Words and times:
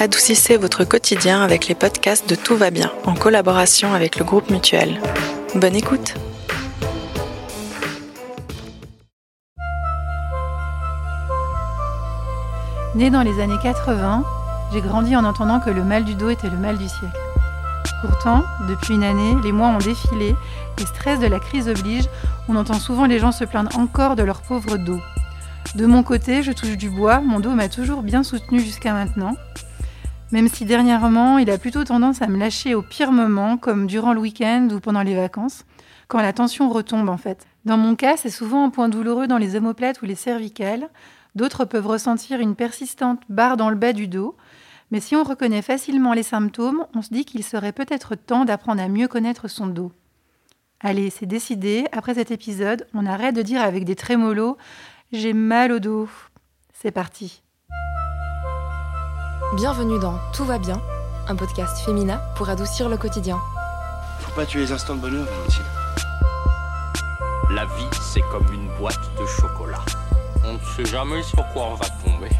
Adoucissez 0.00 0.56
votre 0.56 0.84
quotidien 0.84 1.42
avec 1.42 1.66
les 1.66 1.74
podcasts 1.74 2.28
de 2.28 2.34
Tout 2.34 2.56
va 2.56 2.70
bien, 2.70 2.92
en 3.06 3.14
collaboration 3.14 3.94
avec 3.94 4.18
le 4.18 4.24
groupe 4.24 4.50
Mutuel. 4.50 5.00
Bonne 5.54 5.76
écoute 5.76 6.14
Né 12.94 13.10
dans 13.10 13.22
les 13.22 13.40
années 13.40 13.58
80, 13.62 14.24
j'ai 14.72 14.80
grandi 14.80 15.16
en 15.16 15.24
entendant 15.24 15.58
que 15.58 15.70
le 15.70 15.82
mal 15.82 16.04
du 16.04 16.14
dos 16.14 16.30
était 16.30 16.50
le 16.50 16.56
mal 16.56 16.78
du 16.78 16.88
siècle. 16.88 17.18
Pourtant, 18.02 18.44
depuis 18.68 18.94
une 18.94 19.04
année, 19.04 19.36
les 19.42 19.52
mois 19.52 19.68
ont 19.68 19.78
défilé, 19.78 20.36
les 20.78 20.86
stress 20.86 21.18
de 21.18 21.26
la 21.26 21.38
crise 21.38 21.68
oblige, 21.68 22.04
on 22.48 22.56
entend 22.56 22.74
souvent 22.74 23.06
les 23.06 23.18
gens 23.18 23.32
se 23.32 23.44
plaindre 23.44 23.76
encore 23.78 24.14
de 24.14 24.22
leur 24.22 24.42
pauvre 24.42 24.76
dos. 24.76 25.00
De 25.74 25.86
mon 25.86 26.02
côté, 26.02 26.42
je 26.42 26.52
touche 26.52 26.76
du 26.76 26.90
bois, 26.90 27.20
mon 27.20 27.40
dos 27.40 27.50
m'a 27.50 27.68
toujours 27.68 28.02
bien 28.02 28.22
soutenu 28.22 28.60
jusqu'à 28.60 28.92
maintenant. 28.92 29.34
Même 30.32 30.48
si 30.48 30.64
dernièrement, 30.64 31.38
il 31.38 31.50
a 31.50 31.58
plutôt 31.58 31.84
tendance 31.84 32.22
à 32.22 32.26
me 32.28 32.38
lâcher 32.38 32.74
au 32.74 32.82
pire 32.82 33.12
moment, 33.12 33.56
comme 33.56 33.86
durant 33.86 34.12
le 34.12 34.20
week-end 34.20 34.68
ou 34.72 34.80
pendant 34.80 35.02
les 35.02 35.14
vacances, 35.14 35.64
quand 36.08 36.20
la 36.20 36.32
tension 36.32 36.70
retombe 36.70 37.08
en 37.08 37.16
fait. 37.16 37.46
Dans 37.64 37.76
mon 37.76 37.94
cas, 37.94 38.16
c'est 38.16 38.30
souvent 38.30 38.64
un 38.64 38.70
point 38.70 38.88
douloureux 38.88 39.26
dans 39.26 39.38
les 39.38 39.56
omoplates 39.56 40.02
ou 40.02 40.06
les 40.06 40.14
cervicales, 40.14 40.88
D'autres 41.34 41.64
peuvent 41.64 41.86
ressentir 41.86 42.40
une 42.40 42.54
persistante 42.54 43.20
barre 43.28 43.56
dans 43.56 43.70
le 43.70 43.76
bas 43.76 43.92
du 43.92 44.06
dos. 44.06 44.36
Mais 44.90 45.00
si 45.00 45.16
on 45.16 45.24
reconnaît 45.24 45.62
facilement 45.62 46.12
les 46.12 46.22
symptômes, 46.22 46.86
on 46.94 47.02
se 47.02 47.12
dit 47.12 47.24
qu'il 47.24 47.42
serait 47.42 47.72
peut-être 47.72 48.14
temps 48.14 48.44
d'apprendre 48.44 48.82
à 48.82 48.88
mieux 48.88 49.08
connaître 49.08 49.48
son 49.48 49.66
dos. 49.66 49.90
Allez, 50.80 51.10
c'est 51.10 51.26
décidé, 51.26 51.86
après 51.92 52.14
cet 52.14 52.30
épisode, 52.30 52.86
on 52.94 53.06
arrête 53.06 53.34
de 53.34 53.42
dire 53.42 53.62
avec 53.62 53.84
des 53.84 53.96
trémolos 53.96 54.56
J'ai 55.16 55.32
mal 55.32 55.70
au 55.70 55.78
dos. 55.78 56.08
C'est 56.72 56.90
parti. 56.90 57.40
Bienvenue 59.54 60.00
dans 60.00 60.18
Tout 60.34 60.44
va 60.44 60.58
bien, 60.58 60.82
un 61.28 61.36
podcast 61.36 61.78
féminin 61.84 62.20
pour 62.36 62.48
adoucir 62.48 62.88
le 62.88 62.96
quotidien. 62.96 63.38
Faut 64.18 64.32
pas 64.32 64.44
tuer 64.44 64.62
les 64.62 64.72
instants 64.72 64.96
de 64.96 65.02
bonheur, 65.02 65.24
Valentine. 65.24 65.62
La 67.50 67.64
vie, 67.64 67.86
c'est 68.12 68.22
comme 68.32 68.52
une 68.52 68.66
boîte 68.76 68.98
de 69.16 69.24
chocolat. 69.24 69.84
On 70.44 70.54
ne 70.54 70.58
sait 70.58 70.84
jamais 70.84 71.22
sur 71.22 71.46
quoi 71.52 71.66
on 71.66 71.74
va 71.74 71.86
tomber. 72.04 72.30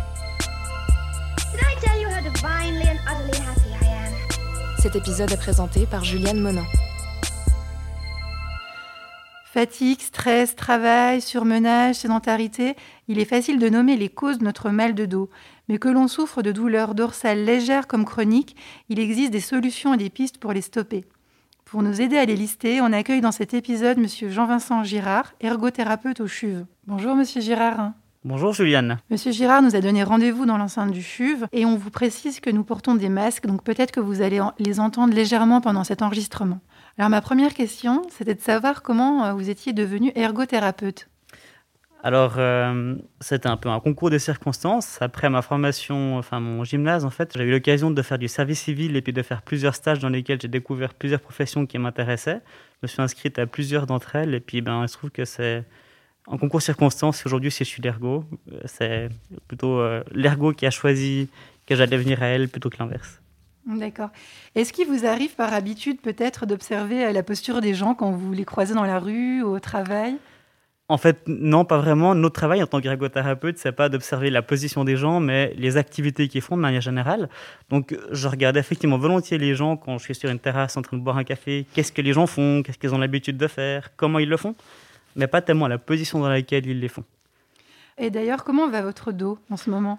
Cet 4.81 4.97
épisode 4.97 5.31
est 5.31 5.37
présenté 5.37 5.87
par 5.87 6.03
Juliane 6.03 6.41
Monin. 6.41 6.65
Fatigue, 9.55 10.01
stress, 10.01 10.57
travail, 10.57 11.21
surmenage, 11.21 11.95
sédentarité, 11.95 12.75
il 13.07 13.21
est 13.21 13.25
facile 13.25 13.61
de 13.61 13.69
nommer 13.69 13.97
les 13.97 14.09
causes 14.09 14.39
de 14.39 14.45
notre 14.45 14.71
mal 14.71 14.97
de 14.97 15.07
dos. 15.07 15.31
Mais 15.69 15.79
que 15.79 15.89
l'on 15.89 16.09
souffre 16.09 16.43
de 16.43 16.51
douleurs 16.51 16.97
dorsales 16.97 17.45
légères 17.45 17.87
comme 17.87 18.05
chroniques, 18.05 18.57
il 18.89 18.99
existe 18.99 19.31
des 19.31 19.39
solutions 19.39 19.95
et 19.95 19.97
des 19.97 20.11
pistes 20.11 20.39
pour 20.39 20.53
les 20.53 20.61
stopper. 20.61 21.05
Pour 21.67 21.85
nous 21.85 22.01
aider 22.01 22.19
à 22.19 22.25
les 22.25 22.35
lister, 22.35 22.81
on 22.81 22.93
accueille 22.93 23.21
dans 23.21 23.31
cet 23.31 23.55
épisode 23.55 23.97
M. 23.97 24.09
Jean-Vincent 24.29 24.83
Girard, 24.83 25.35
ergothérapeute 25.41 26.19
au 26.19 26.27
CHUV. 26.27 26.65
Bonjour 26.89 27.13
M. 27.13 27.25
Girard. 27.25 27.93
Bonjour 28.25 28.55
Juliane. 28.55 28.99
Monsieur 29.09 29.31
Girard 29.31 29.63
nous 29.63 29.77
a 29.77 29.81
donné 29.81 30.03
rendez-vous 30.03 30.47
dans 30.47 30.59
l'enceinte 30.59 30.91
du 30.91 31.03
CHUV 31.03 31.45
et 31.53 31.65
on 31.65 31.77
vous 31.77 31.91
précise 31.91 32.41
que 32.41 32.51
nous 32.51 32.65
portons 32.65 32.97
des 32.97 33.09
masques, 33.09 33.47
donc 33.47 33.63
peut-être 33.63 33.93
que 33.93 34.01
vous 34.01 34.21
allez 34.21 34.41
les 34.59 34.81
entendre 34.81 35.15
légèrement 35.15 35.61
pendant 35.61 35.85
cet 35.85 36.03
enregistrement. 36.03 36.59
Alors 36.97 37.11
ma 37.11 37.21
première 37.21 37.55
question, 37.55 38.03
c'était 38.09 38.35
de 38.35 38.41
savoir 38.41 38.83
comment 38.83 39.25
euh, 39.25 39.33
vous 39.33 39.51
étiez 39.51 39.73
devenu 39.73 40.13
ergothérapeute. 40.15 41.09
Alors, 42.05 42.35
euh, 42.37 42.95
c'était 43.21 43.49
un 43.49 43.57
peu 43.57 43.69
un 43.69 43.81
concours 43.81 44.11
de 44.11 44.19
circonstances. 44.19 44.99
Après 45.01 45.29
ma 45.29 45.43
formation, 45.43 46.19
enfin 46.19 46.39
mon 46.39 46.63
gymnase, 46.63 47.05
en 47.05 47.11
fait, 47.11 47.33
j'ai 47.37 47.43
eu 47.43 47.51
l'occasion 47.51 47.91
de 47.91 48.03
faire 48.03 48.19
du 48.19 48.29
service 48.29 48.61
civil 48.61 48.95
et 48.95 49.03
puis 49.03 49.13
de 49.13 49.23
faire 49.23 49.43
plusieurs 49.43 49.75
stages 49.75 49.99
dans 49.99 50.11
lesquels 50.11 50.41
j'ai 50.41 50.49
découvert 50.49 50.95
plusieurs 50.95 51.21
professions 51.21 51.67
qui 51.67 51.79
m'intéressaient. 51.79 52.43
Je 52.75 52.79
me 52.83 52.89
suis 52.89 53.03
inscrite 53.03 53.39
à 53.41 53.47
plusieurs 53.47 53.87
d'entre 53.87 54.15
elles 54.15 54.35
et 54.35 54.41
puis 54.41 54.61
ben, 54.61 54.83
il 54.83 54.89
se 54.89 54.97
trouve 54.97 55.11
que 55.11 55.25
c'est 55.25 55.65
en 56.27 56.39
concours 56.39 56.61
de 56.61 56.65
circonstances. 56.65 57.27
Aujourd'hui, 57.27 57.51
si 57.51 57.65
je 57.65 57.71
suis 57.71 57.83
l'ergo, 57.83 58.25
euh, 58.53 58.61
c'est 58.67 59.09
plutôt 59.49 59.83
l'ergo 60.13 60.53
qui 60.53 60.67
a 60.67 60.71
choisi 60.71 61.29
que 61.67 61.75
j'allais 61.75 61.97
venir 61.97 62.23
à 62.23 62.27
elle 62.27 62.49
plutôt 62.49 62.71
que 62.71 62.77
l'inverse. 62.79 63.21
D'accord. 63.67 64.11
Est-ce 64.55 64.73
qu'il 64.73 64.87
vous 64.87 65.07
arrive 65.07 65.35
par 65.35 65.55
habitude 65.55 66.01
peut-être 66.01 66.45
d'observer 66.47 67.11
la 67.13 67.23
posture 67.23 67.61
des 67.61 67.75
gens 67.75 67.95
quand 67.95 68.11
vous 68.11 68.33
les 68.33 68.45
croisez 68.45 68.75
dans 68.75 68.85
la 68.85 68.99
rue 68.99 69.43
ou 69.43 69.49
au 69.49 69.61
travail? 69.61 70.17
En 70.89 70.99
fait, 70.99 71.23
non, 71.27 71.65
pas 71.65 71.79
vraiment. 71.79 72.15
Notre 72.15 72.35
travail 72.35 72.63
en 72.63 72.67
tant 72.67 72.79
qu'ergothérapeute, 72.79 73.57
c'est 73.57 73.73
pas 73.73 73.89
d'observer 73.89 74.29
la 74.29 74.43
position 74.43 74.85
des 74.85 74.99
gens, 74.99 75.19
mais 75.19 75.55
les 75.57 75.79
activités 75.79 76.29
qu'ils 76.29 76.43
font 76.43 76.59
de 76.59 76.61
manière 76.61 76.83
générale. 76.83 77.31
Donc, 77.71 77.97
je 78.11 78.29
regarde 78.29 78.59
effectivement 78.59 78.99
volontiers 78.99 79.39
les 79.39 79.55
gens 79.55 79.79
quand 79.79 79.97
je 79.97 80.05
suis 80.05 80.15
sur 80.15 80.29
une 80.29 80.39
terrasse 80.39 80.77
en 80.77 80.83
train 80.83 80.99
de 80.99 81.03
boire 81.03 81.17
un 81.17 81.25
café. 81.25 81.67
Qu'est-ce 81.73 81.91
que 81.91 82.03
les 82.03 82.13
gens 82.13 82.27
font? 82.27 82.63
Qu'est-ce 82.63 82.77
qu'ils 82.77 82.95
ont 82.95 82.99
l'habitude 82.99 83.39
de 83.39 83.47
faire? 83.47 83.97
Comment 83.97 84.19
ils 84.19 84.29
le 84.29 84.37
font? 84.37 84.55
Mais 85.17 85.27
pas 85.27 85.41
tellement 85.41 85.69
la 85.69 85.79
position 85.79 86.21
dans 86.21 86.29
laquelle 86.29 86.67
ils 86.67 86.81
les 86.81 86.89
font. 86.89 87.05
Et 87.97 88.11
d'ailleurs, 88.11 88.45
comment 88.45 88.69
va 88.69 88.83
votre 88.83 89.11
dos 89.11 89.39
en 89.51 89.57
ce 89.57 89.71
moment? 89.71 89.99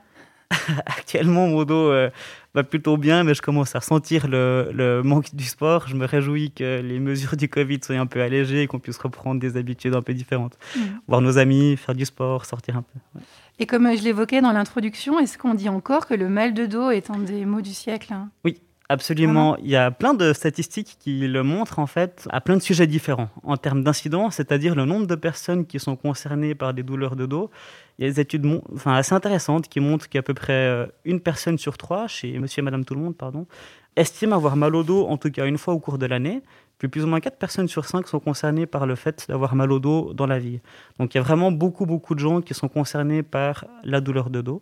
Actuellement, 0.86 1.48
mon 1.48 1.64
dos 1.64 1.92
euh, 1.92 2.10
va 2.54 2.64
plutôt 2.64 2.98
bien, 2.98 3.24
mais 3.24 3.34
je 3.34 3.42
commence 3.42 3.76
à 3.76 3.80
ressentir 3.80 4.28
le, 4.28 5.02
manque 5.04 5.34
du 5.34 5.44
sport. 5.44 5.88
Je 5.88 5.96
me 5.96 6.06
réjouis 6.06 6.52
que 6.52 6.82
les 6.82 7.00
mesures 7.00 7.36
du 7.36 7.50
Covid 7.50 7.80
soient 7.84 7.96
un 7.96 8.06
peu 8.06 8.22
allégées 8.22 8.64
et 8.64 8.68
qu'on 8.68 8.80
puisse 8.80 8.98
reprendre 8.98 9.40
des 9.40 9.58
habitudes 9.58 9.96
un 9.96 10.02
peu 10.02 10.14
différentes. 10.14 10.58
Mmh. 10.76 10.80
Voir 11.08 11.22
nos 11.22 11.38
amis, 11.38 11.78
faire 11.78 11.96
du 11.96 12.06
sport, 12.06 12.46
sortir 12.46 12.78
un 12.78 12.84
peu. 12.84 13.22
Et 13.60 13.66
comme 13.66 13.96
je 13.96 14.04
l'évoquais 14.04 14.42
dans 14.42 14.52
l'introduction, 14.52 15.20
est-ce 15.20 15.38
qu'on 15.38 15.54
dit 15.54 15.70
encore 15.70 16.08
que 16.08 16.14
le 16.14 16.30
mal 16.30 16.54
de 16.54 16.66
dos 16.66 16.92
est 16.92 17.10
un 17.10 17.20
des 17.20 17.46
maux 17.46 17.62
du 17.62 17.74
siècle 17.74 18.14
hein? 18.14 18.30
Oui, 18.44 18.60
Absolument. 18.88 19.58
Il 19.58 19.68
y 19.68 19.76
a 19.76 19.90
plein 19.90 20.14
de 20.14 20.32
statistiques 20.32 20.98
qui 21.00 21.28
le 21.28 21.42
montrent 21.42 21.80
en 21.80 21.88
fait 21.88 22.28
à 22.30 22.40
plein 22.40 22.56
de 22.56 22.62
sujets 22.62 22.86
différents. 22.86 23.30
En 23.44 23.58
termes 23.58 23.84
d'incidence, 23.84 24.36
c'est-à-dire 24.36 24.76
le 24.76 24.86
nombre 24.86 25.08
de 25.08 25.16
personnes 25.16 25.66
qui 25.66 25.80
sont 25.80 25.96
concernées 25.96 26.54
par 26.54 26.74
des 26.74 26.84
douleurs 26.84 27.16
de 27.16 27.26
dos, 27.26 27.50
il 27.98 28.06
y 28.06 28.08
a 28.08 28.12
des 28.12 28.20
études 28.20 28.46
enfin, 28.74 28.94
assez 28.94 29.16
intéressantes 29.16 29.68
qui 29.70 29.80
montrent 29.80 30.08
qu'à 30.08 30.22
peu 30.22 30.36
près 30.36 30.54
euh, 30.54 30.86
une 31.04 31.20
personne 31.20 31.58
sur 31.58 31.78
trois, 31.78 32.08
chez 32.08 32.38
monsieur 32.38 32.62
et 32.62 32.64
madame 32.64 32.86
tout 32.86 32.94
le 32.94 33.02
monde, 33.02 33.18
pardon, 33.18 33.48
estime 33.96 34.34
avoir 34.34 34.56
mal 34.56 34.76
au 34.76 34.84
dos 34.84 35.08
en 35.08 35.18
tout 35.18 35.32
cas 35.32 35.48
une 35.48 35.58
fois 35.58 35.74
au 35.74 35.80
cours 35.80 35.98
de 35.98 36.06
l'année. 36.06 36.44
Puis 36.78 36.90
plus 36.90 37.06
ou 37.06 37.08
moins 37.08 37.22
quatre 37.22 37.38
personnes 37.38 37.70
sur 37.70 37.86
cinq 37.86 38.08
sont 38.08 38.20
concernées 38.20 38.66
par 38.66 38.86
le 38.86 38.96
fait 38.96 39.26
d'avoir 39.30 39.56
mal 39.56 39.72
au 39.72 39.80
dos 39.80 40.14
dans 40.14 40.28
la 40.28 40.38
vie. 40.38 40.60
Donc 41.00 41.16
il 41.16 41.18
y 41.18 41.22
a 41.22 41.24
vraiment 41.24 41.52
beaucoup, 41.52 41.86
beaucoup 41.86 42.14
de 42.14 42.20
gens 42.20 42.42
qui 42.42 42.54
sont 42.54 42.68
concernés 42.68 43.24
par 43.24 43.66
la 43.84 44.02
douleur 44.02 44.30
de 44.30 44.42
dos. 44.42 44.62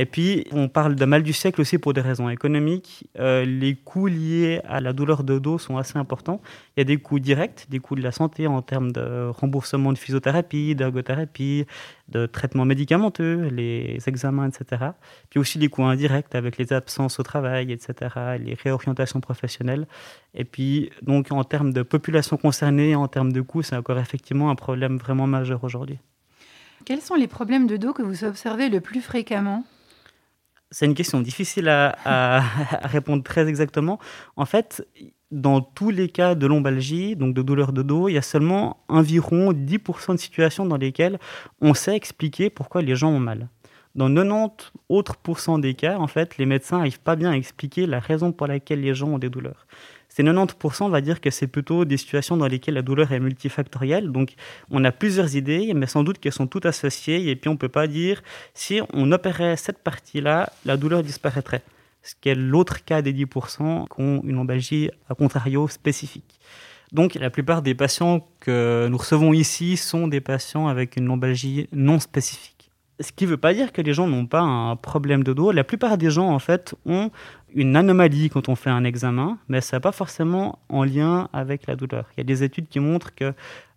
Et 0.00 0.06
puis, 0.06 0.44
on 0.52 0.68
parle 0.68 0.94
de 0.94 1.04
mal 1.04 1.24
du 1.24 1.32
siècle 1.32 1.60
aussi 1.60 1.76
pour 1.76 1.92
des 1.92 2.00
raisons 2.00 2.28
économiques. 2.28 3.10
Euh, 3.18 3.44
les 3.44 3.74
coûts 3.74 4.06
liés 4.06 4.60
à 4.68 4.80
la 4.80 4.92
douleur 4.92 5.24
de 5.24 5.40
dos 5.40 5.58
sont 5.58 5.76
assez 5.76 5.98
importants. 5.98 6.40
Il 6.76 6.80
y 6.80 6.82
a 6.82 6.84
des 6.84 6.98
coûts 6.98 7.18
directs, 7.18 7.66
des 7.68 7.80
coûts 7.80 7.96
de 7.96 8.00
la 8.00 8.12
santé 8.12 8.46
en 8.46 8.62
termes 8.62 8.92
de 8.92 9.28
remboursement 9.28 9.92
de 9.92 9.98
physiothérapie, 9.98 10.76
d'ergothérapie, 10.76 11.66
de 12.10 12.26
traitements 12.26 12.64
médicamenteux, 12.64 13.48
les 13.48 13.98
examens, 14.06 14.48
etc. 14.48 14.92
Puis 15.30 15.40
aussi 15.40 15.58
des 15.58 15.68
coûts 15.68 15.82
indirects 15.82 16.32
avec 16.32 16.58
les 16.58 16.72
absences 16.72 17.18
au 17.18 17.24
travail, 17.24 17.72
etc., 17.72 18.38
les 18.38 18.54
réorientations 18.54 19.20
professionnelles. 19.20 19.88
Et 20.32 20.44
puis, 20.44 20.90
donc, 21.02 21.32
en 21.32 21.42
termes 21.42 21.72
de 21.72 21.82
population 21.82 22.36
concernée, 22.36 22.94
en 22.94 23.08
termes 23.08 23.32
de 23.32 23.40
coûts, 23.40 23.62
c'est 23.62 23.74
encore 23.74 23.98
effectivement 23.98 24.48
un 24.48 24.54
problème 24.54 24.96
vraiment 24.96 25.26
majeur 25.26 25.64
aujourd'hui. 25.64 25.98
Quels 26.84 27.00
sont 27.00 27.16
les 27.16 27.26
problèmes 27.26 27.66
de 27.66 27.76
dos 27.76 27.92
que 27.92 28.02
vous 28.02 28.22
observez 28.22 28.68
le 28.68 28.80
plus 28.80 29.00
fréquemment? 29.00 29.64
C'est 30.70 30.86
une 30.86 30.94
question 30.94 31.20
difficile 31.20 31.68
à, 32.04 32.42
répondre 32.84 33.22
très 33.22 33.48
exactement. 33.48 33.98
En 34.36 34.44
fait, 34.44 34.86
dans 35.30 35.60
tous 35.60 35.90
les 35.90 36.08
cas 36.08 36.34
de 36.34 36.46
lombalgie, 36.46 37.16
donc 37.16 37.34
de 37.34 37.42
douleur 37.42 37.72
de 37.72 37.82
dos, 37.82 38.08
il 38.08 38.14
y 38.14 38.18
a 38.18 38.22
seulement 38.22 38.78
environ 38.88 39.52
10% 39.52 40.12
de 40.12 40.16
situations 40.18 40.66
dans 40.66 40.76
lesquelles 40.76 41.18
on 41.60 41.74
sait 41.74 41.96
expliquer 41.96 42.50
pourquoi 42.50 42.82
les 42.82 42.96
gens 42.96 43.10
ont 43.10 43.20
mal. 43.20 43.48
Dans 43.94 44.12
90 44.12 44.70
autres 44.88 45.58
des 45.58 45.74
cas, 45.74 45.98
en 45.98 46.06
fait, 46.06 46.38
les 46.38 46.46
médecins 46.46 46.78
n'arrivent 46.78 47.00
pas 47.00 47.16
bien 47.16 47.32
à 47.32 47.36
expliquer 47.36 47.86
la 47.86 47.98
raison 47.98 48.32
pour 48.32 48.46
laquelle 48.46 48.80
les 48.80 48.94
gens 48.94 49.08
ont 49.08 49.18
des 49.18 49.30
douleurs 49.30 49.66
c'est 50.18 50.24
90%, 50.24 50.82
on 50.82 50.88
va 50.88 51.00
dire 51.00 51.20
que 51.20 51.30
c'est 51.30 51.46
plutôt 51.46 51.84
des 51.84 51.96
situations 51.96 52.36
dans 52.36 52.48
lesquelles 52.48 52.74
la 52.74 52.82
douleur 52.82 53.12
est 53.12 53.20
multifactorielle. 53.20 54.10
Donc, 54.10 54.34
on 54.68 54.84
a 54.84 54.90
plusieurs 54.90 55.36
idées, 55.36 55.72
mais 55.74 55.86
sans 55.86 56.02
doute 56.02 56.18
qu'elles 56.18 56.32
sont 56.32 56.48
toutes 56.48 56.66
associées. 56.66 57.28
Et 57.28 57.36
puis, 57.36 57.48
on 57.48 57.52
ne 57.52 57.58
peut 57.58 57.68
pas 57.68 57.86
dire 57.86 58.20
si 58.52 58.80
on 58.92 59.12
opérait 59.12 59.56
cette 59.56 59.78
partie-là, 59.78 60.50
la 60.64 60.76
douleur 60.76 61.04
disparaîtrait. 61.04 61.62
Ce 62.02 62.16
qui 62.20 62.30
est 62.30 62.34
l'autre 62.34 62.84
cas 62.84 63.00
des 63.00 63.12
10% 63.12 63.86
qui 63.86 64.00
ont 64.00 64.20
une 64.24 64.34
lombalgie, 64.34 64.90
à 65.08 65.14
contrario, 65.14 65.68
spécifique. 65.68 66.40
Donc, 66.90 67.14
la 67.14 67.30
plupart 67.30 67.62
des 67.62 67.76
patients 67.76 68.28
que 68.40 68.88
nous 68.90 68.98
recevons 68.98 69.32
ici 69.32 69.76
sont 69.76 70.08
des 70.08 70.20
patients 70.20 70.66
avec 70.66 70.96
une 70.96 71.06
lombalgie 71.06 71.68
non 71.70 72.00
spécifique. 72.00 72.57
Ce 73.00 73.12
qui 73.12 73.24
ne 73.24 73.30
veut 73.30 73.36
pas 73.36 73.54
dire 73.54 73.72
que 73.72 73.80
les 73.80 73.92
gens 73.92 74.08
n'ont 74.08 74.26
pas 74.26 74.40
un 74.40 74.74
problème 74.74 75.22
de 75.22 75.32
dos. 75.32 75.52
La 75.52 75.64
plupart 75.64 75.98
des 75.98 76.10
gens, 76.10 76.30
en 76.30 76.40
fait, 76.40 76.74
ont 76.84 77.10
une 77.54 77.76
anomalie 77.76 78.28
quand 78.28 78.48
on 78.48 78.56
fait 78.56 78.70
un 78.70 78.84
examen, 78.84 79.38
mais 79.48 79.60
ça 79.60 79.76
n'est 79.76 79.80
pas 79.80 79.92
forcément 79.92 80.58
en 80.68 80.84
lien 80.84 81.28
avec 81.32 81.66
la 81.66 81.76
douleur. 81.76 82.06
Il 82.16 82.20
y 82.20 82.22
a 82.22 82.24
des 82.24 82.42
études 82.42 82.68
qui 82.68 82.80
montrent 82.80 83.14
que 83.14 83.34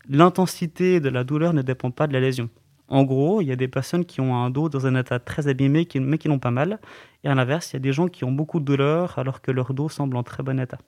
l'intensité 0.09 0.99
de 0.99 1.09
la 1.09 1.23
douleur 1.23 1.53
ne 1.53 1.61
dépend 1.61 1.91
pas 1.91 2.07
de 2.07 2.13
la 2.13 2.19
lésion. 2.19 2.49
En 2.87 3.03
gros, 3.03 3.41
il 3.41 3.47
y 3.47 3.51
a 3.51 3.55
des 3.55 3.69
personnes 3.69 4.03
qui 4.03 4.19
ont 4.19 4.35
un 4.35 4.49
dos 4.49 4.67
dans 4.67 4.85
un 4.85 4.95
état 4.99 5.17
très 5.17 5.47
abîmé, 5.47 5.87
mais 5.95 6.17
qui 6.17 6.27
n'ont 6.27 6.39
pas 6.39 6.51
mal. 6.51 6.79
Et 7.23 7.29
à 7.29 7.35
l'inverse, 7.35 7.71
il 7.71 7.75
y 7.75 7.77
a 7.77 7.79
des 7.79 7.93
gens 7.93 8.07
qui 8.07 8.25
ont 8.25 8.31
beaucoup 8.33 8.59
de 8.59 8.65
douleur 8.65 9.17
alors 9.17 9.41
que 9.41 9.51
leur 9.51 9.73
dos 9.73 9.87
semble 9.87 10.17
en 10.17 10.23
très 10.23 10.43
bon 10.43 10.59
état. 10.59 10.79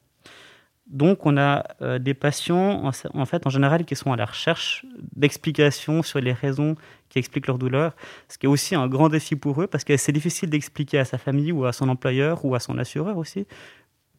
Donc, 0.87 1.25
on 1.25 1.37
a 1.37 1.63
euh, 1.81 1.99
des 1.99 2.13
patients, 2.13 2.91
en, 3.13 3.25
fait, 3.25 3.47
en 3.47 3.49
général, 3.49 3.85
qui 3.85 3.95
sont 3.95 4.11
à 4.11 4.17
la 4.17 4.25
recherche 4.25 4.85
d'explications 5.15 6.03
sur 6.03 6.19
les 6.19 6.33
raisons 6.33 6.75
qui 7.13 7.19
expliquent 7.19 7.45
leur 7.45 7.59
douleur, 7.59 7.95
ce 8.27 8.39
qui 8.39 8.47
est 8.47 8.49
aussi 8.49 8.73
un 8.73 8.87
grand 8.87 9.07
défi 9.07 9.35
pour 9.35 9.61
eux, 9.61 9.67
parce 9.67 9.83
que 9.83 9.95
c'est 9.97 10.11
difficile 10.11 10.49
d'expliquer 10.49 10.97
à 10.97 11.05
sa 11.05 11.19
famille 11.19 11.51
ou 11.51 11.63
à 11.65 11.71
son 11.71 11.87
employeur 11.87 12.43
ou 12.43 12.55
à 12.55 12.59
son 12.59 12.79
assureur 12.79 13.17
aussi 13.17 13.45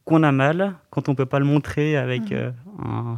qu'on 0.04 0.22
a 0.22 0.32
mal 0.32 0.74
quand 0.90 1.08
on 1.08 1.12
ne 1.12 1.16
peut 1.16 1.26
pas 1.26 1.38
le 1.38 1.46
montrer 1.46 1.96
avec 1.96 2.30
mmh. 2.30 2.34
euh, 2.34 3.14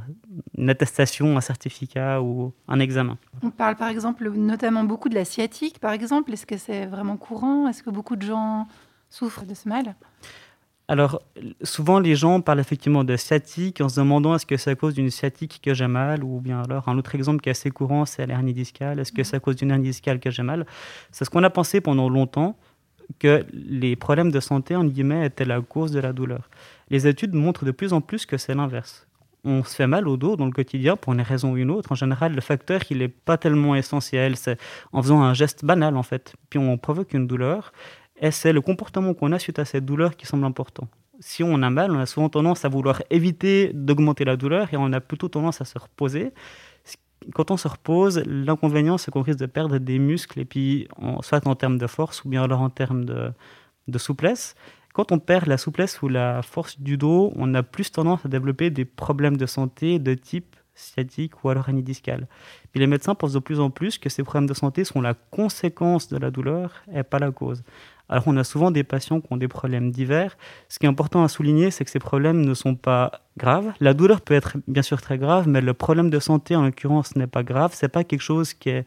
une 0.56 0.70
attestation, 0.70 1.36
un 1.36 1.40
certificat 1.40 2.22
ou 2.22 2.52
un 2.68 2.78
examen. 2.78 3.18
On 3.42 3.50
parle 3.50 3.74
par 3.74 3.88
exemple 3.88 4.30
notamment 4.30 4.84
beaucoup 4.84 5.08
de 5.08 5.16
la 5.16 5.24
sciatique, 5.24 5.80
par 5.80 5.92
exemple. 5.92 6.32
Est-ce 6.32 6.46
que 6.46 6.56
c'est 6.56 6.86
vraiment 6.86 7.16
courant? 7.16 7.66
Est-ce 7.68 7.82
que 7.82 7.90
beaucoup 7.90 8.14
de 8.14 8.22
gens 8.22 8.68
souffrent 9.10 9.44
de 9.44 9.54
ce 9.54 9.68
mal? 9.68 9.96
Alors, 10.88 11.20
souvent, 11.62 11.98
les 11.98 12.14
gens 12.14 12.40
parlent 12.40 12.60
effectivement 12.60 13.02
de 13.02 13.16
sciatique 13.16 13.80
en 13.80 13.88
se 13.88 13.98
demandant 13.98 14.36
est-ce 14.36 14.46
que 14.46 14.56
c'est 14.56 14.70
à 14.70 14.74
cause 14.76 14.94
d'une 14.94 15.10
sciatique 15.10 15.60
que 15.60 15.74
j'ai 15.74 15.88
mal 15.88 16.22
ou 16.22 16.40
bien 16.40 16.62
alors 16.62 16.88
un 16.88 16.96
autre 16.96 17.16
exemple 17.16 17.40
qui 17.40 17.48
est 17.48 17.52
assez 17.52 17.70
courant, 17.70 18.06
c'est 18.06 18.24
l'hernie 18.24 18.52
discale. 18.52 19.00
Est-ce 19.00 19.10
que 19.10 19.24
c'est 19.24 19.36
à 19.36 19.40
cause 19.40 19.56
d'une 19.56 19.72
hernie 19.72 19.88
discale 19.88 20.20
que 20.20 20.30
j'ai 20.30 20.44
mal? 20.44 20.64
C'est 21.10 21.24
ce 21.24 21.30
qu'on 21.30 21.42
a 21.42 21.50
pensé 21.50 21.80
pendant 21.80 22.08
longtemps 22.08 22.56
que 23.18 23.44
les 23.52 23.96
problèmes 23.96 24.30
de 24.30 24.38
santé, 24.38 24.76
en 24.76 24.84
guillemets, 24.84 25.26
étaient 25.26 25.44
la 25.44 25.60
cause 25.60 25.90
de 25.90 25.98
la 25.98 26.12
douleur. 26.12 26.48
Les 26.88 27.08
études 27.08 27.34
montrent 27.34 27.64
de 27.64 27.72
plus 27.72 27.92
en 27.92 28.00
plus 28.00 28.24
que 28.24 28.36
c'est 28.36 28.54
l'inverse. 28.54 29.08
On 29.44 29.64
se 29.64 29.74
fait 29.74 29.86
mal 29.86 30.08
au 30.08 30.16
dos 30.16 30.36
dans 30.36 30.46
le 30.46 30.52
quotidien 30.52 30.96
pour 30.96 31.12
une 31.12 31.20
raison 31.20 31.52
ou 31.52 31.56
une 31.56 31.70
autre. 31.70 31.92
En 31.92 31.94
général, 31.96 32.34
le 32.34 32.40
facteur, 32.40 32.80
il 32.90 32.98
n'est 32.98 33.08
pas 33.08 33.38
tellement 33.38 33.74
essentiel. 33.76 34.36
C'est 34.36 34.58
en 34.92 35.02
faisant 35.02 35.22
un 35.22 35.34
geste 35.34 35.64
banal, 35.64 35.96
en 35.96 36.02
fait. 36.02 36.34
Puis 36.50 36.58
on 36.58 36.76
provoque 36.78 37.12
une 37.12 37.26
douleur. 37.26 37.72
Et 38.18 38.30
c'est 38.30 38.52
le 38.52 38.60
comportement 38.60 39.14
qu'on 39.14 39.32
a 39.32 39.38
suite 39.38 39.58
à 39.58 39.64
cette 39.64 39.84
douleur 39.84 40.16
qui 40.16 40.26
semble 40.26 40.44
important. 40.44 40.88
Si 41.20 41.42
on 41.42 41.62
a 41.62 41.70
mal, 41.70 41.90
on 41.90 41.98
a 41.98 42.06
souvent 42.06 42.28
tendance 42.28 42.64
à 42.64 42.68
vouloir 42.68 43.02
éviter 43.10 43.70
d'augmenter 43.72 44.24
la 44.24 44.36
douleur 44.36 44.72
et 44.72 44.76
on 44.76 44.92
a 44.92 45.00
plutôt 45.00 45.28
tendance 45.28 45.60
à 45.60 45.64
se 45.64 45.78
reposer. 45.78 46.32
Quand 47.34 47.50
on 47.50 47.56
se 47.56 47.68
repose, 47.68 48.22
l'inconvénient, 48.26 48.98
c'est 48.98 49.10
qu'on 49.10 49.22
risque 49.22 49.38
de 49.38 49.46
perdre 49.46 49.78
des 49.78 49.98
muscles, 49.98 50.38
et 50.38 50.44
puis 50.44 50.86
soit 51.22 51.46
en 51.46 51.54
termes 51.54 51.78
de 51.78 51.86
force 51.86 52.24
ou 52.24 52.28
bien 52.28 52.42
alors 52.42 52.60
en 52.60 52.70
termes 52.70 53.04
de, 53.04 53.98
souplesse. 53.98 54.54
Quand 54.92 55.12
on 55.12 55.18
perd 55.18 55.46
la 55.46 55.58
souplesse 55.58 56.00
ou 56.02 56.08
la 56.08 56.42
force 56.42 56.80
du 56.80 56.96
dos, 56.96 57.32
on 57.36 57.54
a 57.54 57.62
plus 57.62 57.90
tendance 57.90 58.24
à 58.24 58.28
développer 58.28 58.70
des 58.70 58.84
problèmes 58.84 59.36
de 59.36 59.46
santé 59.46 59.98
de 59.98 60.14
type 60.14 60.56
sciatique 60.74 61.42
ou 61.42 61.48
alors 61.48 61.68
hernie 61.68 61.82
discale. 61.82 62.28
Puis 62.70 62.80
les 62.80 62.86
médecins 62.86 63.14
pensent 63.14 63.32
de 63.32 63.38
plus 63.38 63.60
en 63.60 63.70
plus 63.70 63.98
que 63.98 64.08
ces 64.08 64.22
problèmes 64.22 64.48
de 64.48 64.54
santé 64.54 64.84
sont 64.84 65.00
la 65.00 65.14
conséquence 65.14 66.08
de 66.08 66.18
la 66.18 66.30
douleur 66.30 66.82
et 66.94 67.02
pas 67.02 67.18
la 67.18 67.30
cause. 67.30 67.62
Alors 68.08 68.24
on 68.26 68.36
a 68.36 68.44
souvent 68.44 68.70
des 68.70 68.84
patients 68.84 69.20
qui 69.20 69.32
ont 69.32 69.36
des 69.36 69.48
problèmes 69.48 69.90
divers. 69.90 70.36
Ce 70.68 70.78
qui 70.78 70.86
est 70.86 70.88
important 70.88 71.24
à 71.24 71.28
souligner, 71.28 71.70
c'est 71.70 71.84
que 71.84 71.90
ces 71.90 71.98
problèmes 71.98 72.44
ne 72.44 72.54
sont 72.54 72.74
pas 72.74 73.20
graves. 73.36 73.72
La 73.80 73.94
douleur 73.94 74.20
peut 74.20 74.34
être 74.34 74.56
bien 74.68 74.82
sûr 74.82 75.00
très 75.00 75.18
grave, 75.18 75.48
mais 75.48 75.60
le 75.60 75.74
problème 75.74 76.10
de 76.10 76.18
santé 76.20 76.54
en 76.54 76.64
l'occurrence 76.64 77.16
n'est 77.16 77.26
pas 77.26 77.42
grave. 77.42 77.72
C'est 77.74 77.88
pas 77.88 78.04
quelque 78.04 78.22
chose 78.22 78.54
qui 78.54 78.70
est 78.70 78.86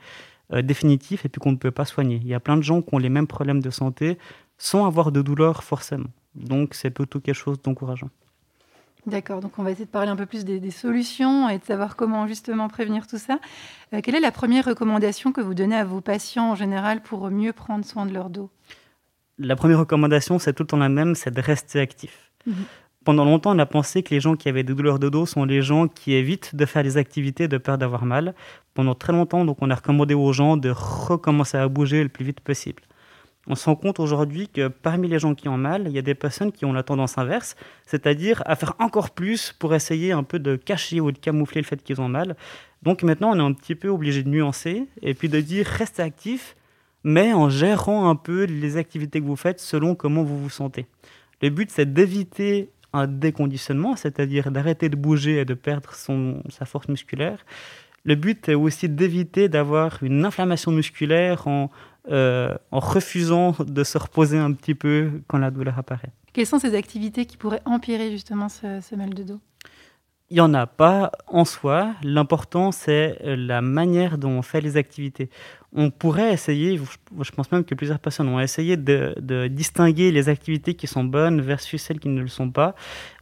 euh, 0.54 0.62
définitif 0.62 1.25
et 1.25 1.30
puis 1.30 1.39
qu'on 1.39 1.51
ne 1.51 1.57
peut 1.57 1.71
pas 1.71 1.86
soigner. 1.86 2.19
Il 2.21 2.27
y 2.27 2.33
a 2.33 2.39
plein 2.39 2.57
de 2.57 2.63
gens 2.63 2.81
qui 2.81 2.94
ont 2.94 2.98
les 2.98 3.10
mêmes 3.10 3.27
problèmes 3.27 3.62
de 3.62 3.69
santé 3.69 4.18
sans 4.57 4.86
avoir 4.86 5.12
de 5.12 5.21
douleur 5.21 5.63
forcément. 5.63 6.10
Donc 6.36 6.74
c'est 6.74 6.89
plutôt 6.89 7.19
quelque 7.19 7.36
chose 7.36 7.62
d'encourageant. 7.62 8.10
D'accord, 9.06 9.39
donc 9.39 9.57
on 9.57 9.63
va 9.63 9.71
essayer 9.71 9.86
de 9.86 9.89
parler 9.89 10.10
un 10.10 10.16
peu 10.16 10.25
plus 10.25 10.44
des, 10.44 10.71
solutions 10.71 11.50
et 11.50 11.57
de 11.57 11.63
savoir 11.63 11.95
comment 11.95 12.27
justement 12.27 12.68
prévenir 12.68 13.07
tout 13.07 13.18
ça. 13.18 13.39
Euh, 13.94 14.01
quelle 14.04 14.16
est 14.16 14.19
la 14.19 14.31
première 14.31 14.66
recommandation 14.66 15.31
que 15.31 15.39
vous 15.39 15.54
donnez 15.54 15.77
à 15.77 15.86
vos 15.86 16.01
patients 16.01 16.51
en 16.51 16.56
général 16.56 17.01
pour 17.01 17.30
mieux 17.30 17.54
prendre 17.54 17.86
soin 17.86 18.06
de 18.06 18.13
leur 18.13 18.30
dos? 18.30 18.50
La 19.39 19.56
première 19.56 19.80
recommandation, 19.80 20.38
c'est 20.38 20.53
tout 20.53 20.63
le 20.63 20.68
temps 20.68 20.77
la 20.77 20.89
même, 20.89 21.15
c'est 21.15 21.31
de 21.31 21.41
rester 21.41 21.80
actif. 21.80 22.31
Mhm. 22.45 22.53
Pendant 23.06 23.24
longtemps, 23.24 23.56
on 23.56 23.59
a 23.59 23.65
pensé 23.65 24.03
que 24.03 24.13
les 24.13 24.19
gens 24.19 24.36
qui 24.36 24.50
avaient 24.50 24.63
des 24.63 24.74
douleurs 24.74 25.00
de 25.00 25.09
dos 25.09 25.25
sont 25.25 25.45
les 25.45 25.62
gens 25.62 25.88
qui 25.88 26.13
évitent 26.13 26.56
de 26.56 26.65
faire 26.65 26.83
des 26.83 26.97
activités 26.97 27.47
de 27.47 27.57
peur 27.57 27.77
d'avoir 27.77 28.06
mal. 28.06 28.36
Pendant 28.74 28.94
très 28.94 29.13
longtemps, 29.13 29.45
donc, 29.45 29.57
on 29.62 29.69
a 29.71 29.75
recommandé 29.75 30.13
aux 30.13 30.33
gens 30.33 30.57
de 30.57 30.69
recommencer 30.69 31.57
à 31.57 31.68
bouger 31.69 32.03
le 32.03 32.09
plus 32.09 32.25
vite 32.25 32.41
possible. 32.41 32.83
On 33.47 33.56
se 33.56 33.65
rend 33.65 33.75
compte 33.75 34.00
aujourd'hui 34.00 34.47
que 34.47 34.68
parmi 34.68 35.07
les 35.07 35.18
gens 35.18 35.33
qui 35.33 35.47
ont 35.47 35.57
mal, 35.57 35.85
il 35.88 35.94
y 35.94 35.97
a 35.97 36.03
des 36.03 36.13
personnes 36.13 36.51
qui 36.51 36.65
ont 36.65 36.74
la 36.74 36.83
tendance 36.83 37.18
inverse, 37.18 37.56
c'est-à-dire 37.88 38.44
à 38.45 38.56
faire 38.56 38.75
encore 38.80 39.09
plus 39.09 39.56
pour 39.57 39.74
essayer 39.74 40.12
un 40.12 40.24
peu 40.24 40.38
de 40.38 40.56
cacher 40.56 41.00
ou 41.00 41.12
de 41.12 41.18
camoufler 41.18 41.62
le 41.62 41.65
fait 41.65 41.81
qu'ils 41.81 42.00
ont 42.00 42.09
mal. 42.09 42.35
Donc 42.83 43.01
maintenant, 43.01 43.31
on 43.31 43.39
est 43.39 43.42
un 43.42 43.53
petit 43.53 43.75
peu 43.75 43.88
obligé 43.88 44.21
de 44.21 44.30
nuancer 44.30 44.88
et 45.01 45.13
puis 45.13 45.30
de 45.30 45.39
dire 45.39 45.65
restez 45.65 46.03
actif, 46.03 46.56
mais 47.03 47.33
en 47.33 47.49
gérant 47.49 48.09
un 48.09 48.15
peu 48.15 48.43
les 48.43 48.77
activités 48.77 49.21
que 49.21 49.25
vous 49.25 49.35
faites 49.35 49.59
selon 49.59 49.95
comment 49.95 50.23
vous 50.23 50.37
vous 50.37 50.49
sentez. 50.49 50.85
Le 51.41 51.49
but, 51.49 51.71
c'est 51.71 51.91
d'éviter 51.91 52.71
un 52.93 53.07
déconditionnement, 53.07 53.95
c'est-à-dire 53.95 54.51
d'arrêter 54.51 54.89
de 54.89 54.95
bouger 54.95 55.39
et 55.39 55.45
de 55.45 55.53
perdre 55.53 55.93
son, 55.93 56.43
sa 56.49 56.65
force 56.65 56.87
musculaire. 56.87 57.45
Le 58.03 58.15
but 58.15 58.49
est 58.49 58.55
aussi 58.55 58.89
d'éviter 58.89 59.49
d'avoir 59.49 60.01
une 60.03 60.25
inflammation 60.25 60.71
musculaire 60.71 61.47
en, 61.47 61.69
euh, 62.09 62.55
en 62.71 62.79
refusant 62.79 63.55
de 63.59 63.83
se 63.83 63.97
reposer 63.97 64.37
un 64.37 64.53
petit 64.53 64.73
peu 64.73 65.21
quand 65.27 65.37
la 65.37 65.51
douleur 65.51 65.77
apparaît. 65.77 66.11
Quelles 66.33 66.47
sont 66.47 66.59
ces 66.59 66.75
activités 66.75 67.25
qui 67.25 67.37
pourraient 67.37 67.61
empirer 67.65 68.11
justement 68.11 68.49
ce 68.49 68.95
mal 68.95 69.13
de 69.13 69.23
dos? 69.23 69.39
Il 70.31 70.35
n'y 70.35 70.41
en 70.41 70.53
a 70.53 70.67
pas 70.67 71.11
en 71.27 71.43
soi. 71.43 71.93
L'important, 72.03 72.71
c'est 72.71 73.17
euh, 73.23 73.35
la 73.35 73.61
manière 73.61 74.17
dont 74.17 74.29
on 74.29 74.41
fait 74.41 74.61
les 74.61 74.77
activités. 74.77 75.29
On 75.73 75.89
pourrait 75.89 76.33
essayer, 76.33 76.77
je 76.77 77.31
pense 77.31 77.51
même 77.51 77.63
que 77.63 77.75
plusieurs 77.75 77.99
personnes 77.99 78.27
ont 78.27 78.39
essayé 78.39 78.77
de, 78.77 79.47
distinguer 79.47 80.11
les 80.11 80.29
activités 80.29 80.73
qui 80.73 80.87
sont 80.87 81.03
bonnes 81.03 81.41
versus 81.41 81.81
celles 81.81 81.99
qui 81.99 82.09
ne 82.09 82.21
le 82.21 82.27
sont 82.27 82.49
pas. 82.49 82.75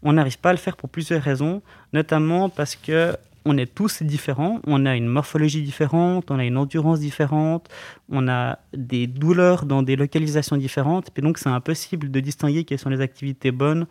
On 0.04 0.14
n'arrive 0.14 0.40
pas 0.40 0.50
à 0.50 0.54
le 0.54 0.58
faire 0.58 0.78
pour 0.78 0.90
plusieurs 0.90 1.22
raisons, 1.22 1.62
notamment 1.94 2.50
parce 2.50 2.76
que 2.76 3.16
on 3.50 3.58
est 3.58 3.74
tous 3.74 4.04
différents, 4.04 4.60
on 4.68 4.86
a 4.86 4.98
une 4.98 5.08
morphologie 5.08 5.62
différente, 5.62 6.30
on 6.32 6.38
a 6.38 6.44
une 6.44 6.58
endurance 6.58 7.00
différente, 7.00 7.70
on 8.10 8.28
a 8.28 8.60
des 8.74 9.08
douleurs 9.08 9.66
dans 9.66 9.84
des 9.84 9.96
localisations 9.96 10.58
différentes, 10.58 11.10
et 11.16 11.22
donc 11.22 11.38
c'est 11.38 11.48
impossible 11.48 12.12
de 12.12 12.20
distinguer 12.20 12.66
quelles 12.66 12.80
sont 12.80 12.90
les 12.90 13.00
activités 13.00 13.52
bonnes 13.52 13.88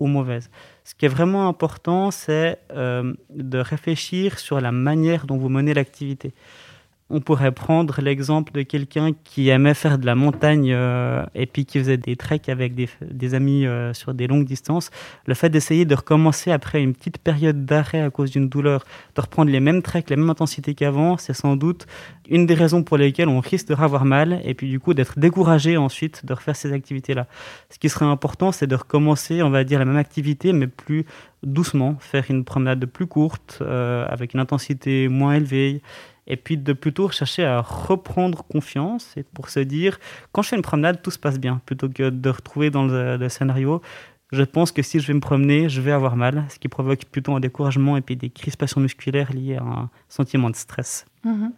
ou 0.00 0.06
mauvaises. 0.06 0.50
Ce 0.84 0.94
qui 0.94 1.06
est 1.06 1.08
vraiment 1.08 1.48
important, 1.48 2.10
c'est 2.10 2.58
euh, 2.72 3.12
de 3.30 3.58
réfléchir 3.58 4.38
sur 4.38 4.60
la 4.60 4.72
manière 4.72 5.26
dont 5.26 5.36
vous 5.36 5.48
menez 5.48 5.74
l'activité. 5.74 6.32
On 7.10 7.20
pourrait 7.20 7.52
prendre 7.52 8.02
l'exemple 8.02 8.52
de 8.52 8.62
quelqu'un 8.62 9.12
qui 9.24 9.48
aimait 9.48 9.72
faire 9.72 9.98
de 9.98 10.04
la 10.04 10.14
montagne 10.14 10.72
euh, 10.72 11.24
et 11.34 11.46
puis 11.46 11.64
qui 11.64 11.78
faisait 11.78 11.96
des 11.96 12.16
treks 12.16 12.50
avec 12.50 12.74
des, 12.74 13.34
amis 13.34 13.64
euh, 13.64 13.94
sur 13.94 14.12
des 14.12 14.26
longues 14.26 14.44
distances. 14.44 14.90
Le 15.24 15.32
fait 15.32 15.48
d'essayer 15.48 15.86
de 15.86 15.94
recommencer 15.94 16.50
après 16.50 16.82
une 16.82 16.94
petite 16.94 17.16
période 17.16 17.64
d'arrêt 17.64 18.02
à 18.02 18.10
cause 18.10 18.30
d'une 18.30 18.50
douleur, 18.50 18.84
de 19.14 19.20
reprendre 19.22 19.50
les 19.50 19.60
mêmes 19.60 19.80
treks, 19.80 20.10
la 20.10 20.16
même 20.16 20.28
intensité 20.28 20.74
qu'avant, 20.74 21.16
c'est 21.16 21.32
sans 21.32 21.56
doute 21.56 21.86
une 22.28 22.44
des 22.44 22.54
raisons 22.54 22.82
pour 22.82 22.98
lesquelles 22.98 23.28
on 23.28 23.40
risque 23.40 23.68
de 23.68 23.74
avoir 23.78 24.04
mal 24.04 24.40
et 24.44 24.54
puis 24.54 24.68
du 24.68 24.80
coup 24.80 24.92
d'être 24.92 25.18
découragé 25.18 25.76
ensuite 25.76 26.26
de 26.26 26.34
refaire 26.34 26.56
ces 26.56 26.72
activités-là. 26.72 27.26
Ce 27.70 27.78
qui 27.78 27.88
serait 27.88 28.04
important, 28.04 28.52
c'est 28.52 28.66
de 28.66 28.74
recommencer, 28.74 29.42
on 29.42 29.50
va 29.50 29.64
dire, 29.64 29.78
la 29.78 29.84
même 29.84 29.96
activité 29.96 30.52
mais 30.52 30.66
plus 30.66 31.06
doucement, 31.42 31.96
faire 32.00 32.24
une 32.28 32.44
promenade 32.44 32.84
plus 32.86 33.06
courte 33.06 33.58
euh, 33.60 34.06
avec 34.08 34.34
une 34.34 34.40
intensité 34.40 35.08
moins 35.08 35.34
élevée 35.34 35.80
et 36.28 36.36
puis 36.36 36.56
de 36.56 36.72
plutôt 36.72 37.10
chercher 37.10 37.44
à 37.44 37.60
reprendre 37.60 38.44
confiance 38.44 39.14
et 39.16 39.24
pour 39.24 39.48
se 39.48 39.60
dire 39.60 39.98
quand 40.30 40.42
je 40.42 40.50
fais 40.50 40.56
une 40.56 40.62
promenade 40.62 41.02
tout 41.02 41.10
se 41.10 41.18
passe 41.18 41.40
bien 41.40 41.60
plutôt 41.66 41.88
que 41.88 42.10
de 42.10 42.30
retrouver 42.30 42.70
dans 42.70 42.84
le, 42.84 43.28
scénario 43.28 43.82
je 44.30 44.42
pense 44.42 44.70
que 44.72 44.82
si 44.82 45.00
je 45.00 45.06
vais 45.06 45.14
me 45.14 45.20
promener 45.20 45.68
je 45.68 45.80
vais 45.80 45.90
avoir 45.90 46.14
mal 46.14 46.44
ce 46.50 46.58
qui 46.58 46.68
provoque 46.68 47.04
plutôt 47.06 47.34
un 47.34 47.40
découragement 47.40 47.96
et 47.96 48.02
puis 48.02 48.14
des 48.14 48.30
crispations 48.30 48.80
musculaires 48.80 49.32
liées 49.32 49.56
à 49.56 49.62
un 49.62 49.90
sentiment 50.08 50.50
de 50.50 50.56
stress. 50.56 51.06
Mhm. 51.24 51.52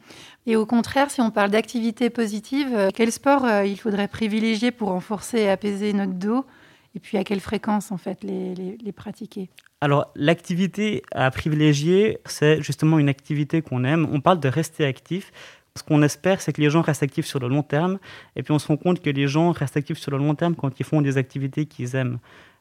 Et 0.47 0.57
au 0.57 0.65
contraire, 0.67 1.11
si 1.11 1.21
on 1.21 1.31
parle 1.31 1.51
d'activité 1.51 2.09
positive, 2.09 2.69
euh, 2.73 2.89
quel 2.95 3.13
sport 3.13 3.45
euh, 3.45 3.67
il 3.67 3.79
faudrait 3.79 4.09
privilégier 4.09 4.71
pour 4.71 4.89
renforcer 4.89 5.41
et 5.41 5.51
apaiser 5.51 5.93
notre 5.93 6.15
dos? 6.15 6.47
Et 6.95 7.01
puis 7.01 7.19
à 7.19 7.25
quelle 7.25 7.41
fréquence 7.41 7.93
en 7.93 7.99
fait 7.99 8.23
les, 8.23 8.55
les 8.55 8.93
pratiquer? 8.93 9.51
Alors, 9.83 10.13
l'activité 10.15 11.03
à 11.13 11.31
privilégier, 11.31 12.19
c'est 12.27 12.63
justement 12.63 12.99
une 12.99 13.09
activité 13.09 13.63
qu'on 13.63 13.85
aime. 13.85 14.07
On 14.13 14.21
parle 14.21 14.39
de 14.39 14.49
rester 14.49 14.85
actif. 14.85 15.33
Ce 15.75 15.83
qu'on 15.83 16.03
espère, 16.03 16.43
c'est 16.43 16.53
que 16.53 16.61
les 16.61 16.69
gens 16.69 16.83
restent 16.83 17.03
actifs 17.03 17.25
sur 17.25 17.39
le 17.39 17.49
long 17.49 17.63
terme. 17.63 17.99
Et 18.37 18.43
puis, 18.43 18.53
on 18.53 18.59
se 18.59 18.67
rend 18.67 18.77
compte 18.77 19.01
que 19.01 19.09
les 19.09 19.27
gens 19.27 19.53
restent 19.53 19.79
actifs 19.79 19.99
sur 19.99 20.11
le 20.11 20.19
long 20.19 20.35
terme 20.35 20.55
quand 20.55 20.79
ils 20.79 20.85
font 20.85 21.01
des 21.01 21.17
activités 21.17 21.65
qu'ils 21.65 21.97
aiment. 21.97 22.19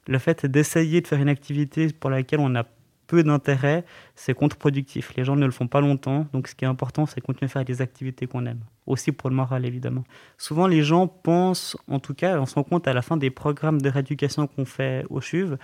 Le 0.07 0.17
fait 0.17 0.45
d'essayer 0.45 1.01
de 1.01 1.07
faire 1.07 1.19
une 1.19 1.27
activité 1.27 1.87
pour 1.91 2.09
laquelle 2.09 2.39
on 2.39 2.55
a 2.55 2.63
peu 3.09 3.23
d'intérêt, 3.23 3.83
c'est 4.15 4.35
contre-productif. 4.35 5.13
Les 5.17 5.25
gens 5.25 5.35
ne 5.35 5.45
le 5.45 5.51
font 5.51 5.67
pas 5.67 5.81
longtemps. 5.81 6.27
Donc, 6.31 6.47
ce 6.47 6.53
qui 6.53 6.63
est 6.63 6.67
important, 6.67 7.07
c'est 7.07 7.21
continuer 7.21 7.47
à 7.47 7.53
faire 7.53 7.65
des 7.65 7.81
activités 7.81 8.27
qu'on 8.27 8.45
aime. 8.45 8.61
Aussi 8.85 9.11
pour 9.11 9.31
le 9.31 9.35
moral, 9.35 9.65
évidemment. 9.65 10.03
Souvent, 10.37 10.67
les 10.67 10.83
gens 10.83 11.07
pensent, 11.07 11.75
en 11.87 11.99
tout 11.99 12.13
cas, 12.13 12.39
on 12.39 12.45
se 12.45 12.53
rend 12.53 12.63
compte 12.63 12.87
à 12.87 12.93
la 12.93 13.01
fin 13.01 13.17
des 13.17 13.31
programmes 13.31 13.81
de 13.81 13.89
rééducation 13.89 14.45
qu'on 14.45 14.65
fait 14.65 15.05
au 15.09 15.21
CHUV, 15.21 15.55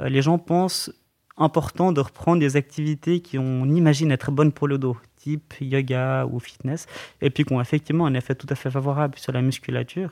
euh, 0.00 0.08
les 0.08 0.22
gens 0.22 0.38
pensent 0.38 0.90
important 1.36 1.92
de 1.92 2.00
reprendre 2.00 2.40
des 2.40 2.56
activités 2.56 3.20
qui 3.20 3.38
on 3.38 3.64
imagine 3.66 4.10
être 4.10 4.32
bonnes 4.32 4.50
pour 4.50 4.66
le 4.66 4.76
dos, 4.76 4.96
type 5.16 5.54
yoga 5.60 6.26
ou 6.26 6.40
fitness, 6.40 6.86
et 7.20 7.30
puis 7.30 7.44
qui 7.44 7.52
ont 7.52 7.60
effectivement 7.60 8.06
un 8.06 8.14
effet 8.14 8.34
tout 8.34 8.48
à 8.50 8.56
fait 8.56 8.72
favorable 8.72 9.16
sur 9.16 9.32
la 9.32 9.40
musculature. 9.40 10.10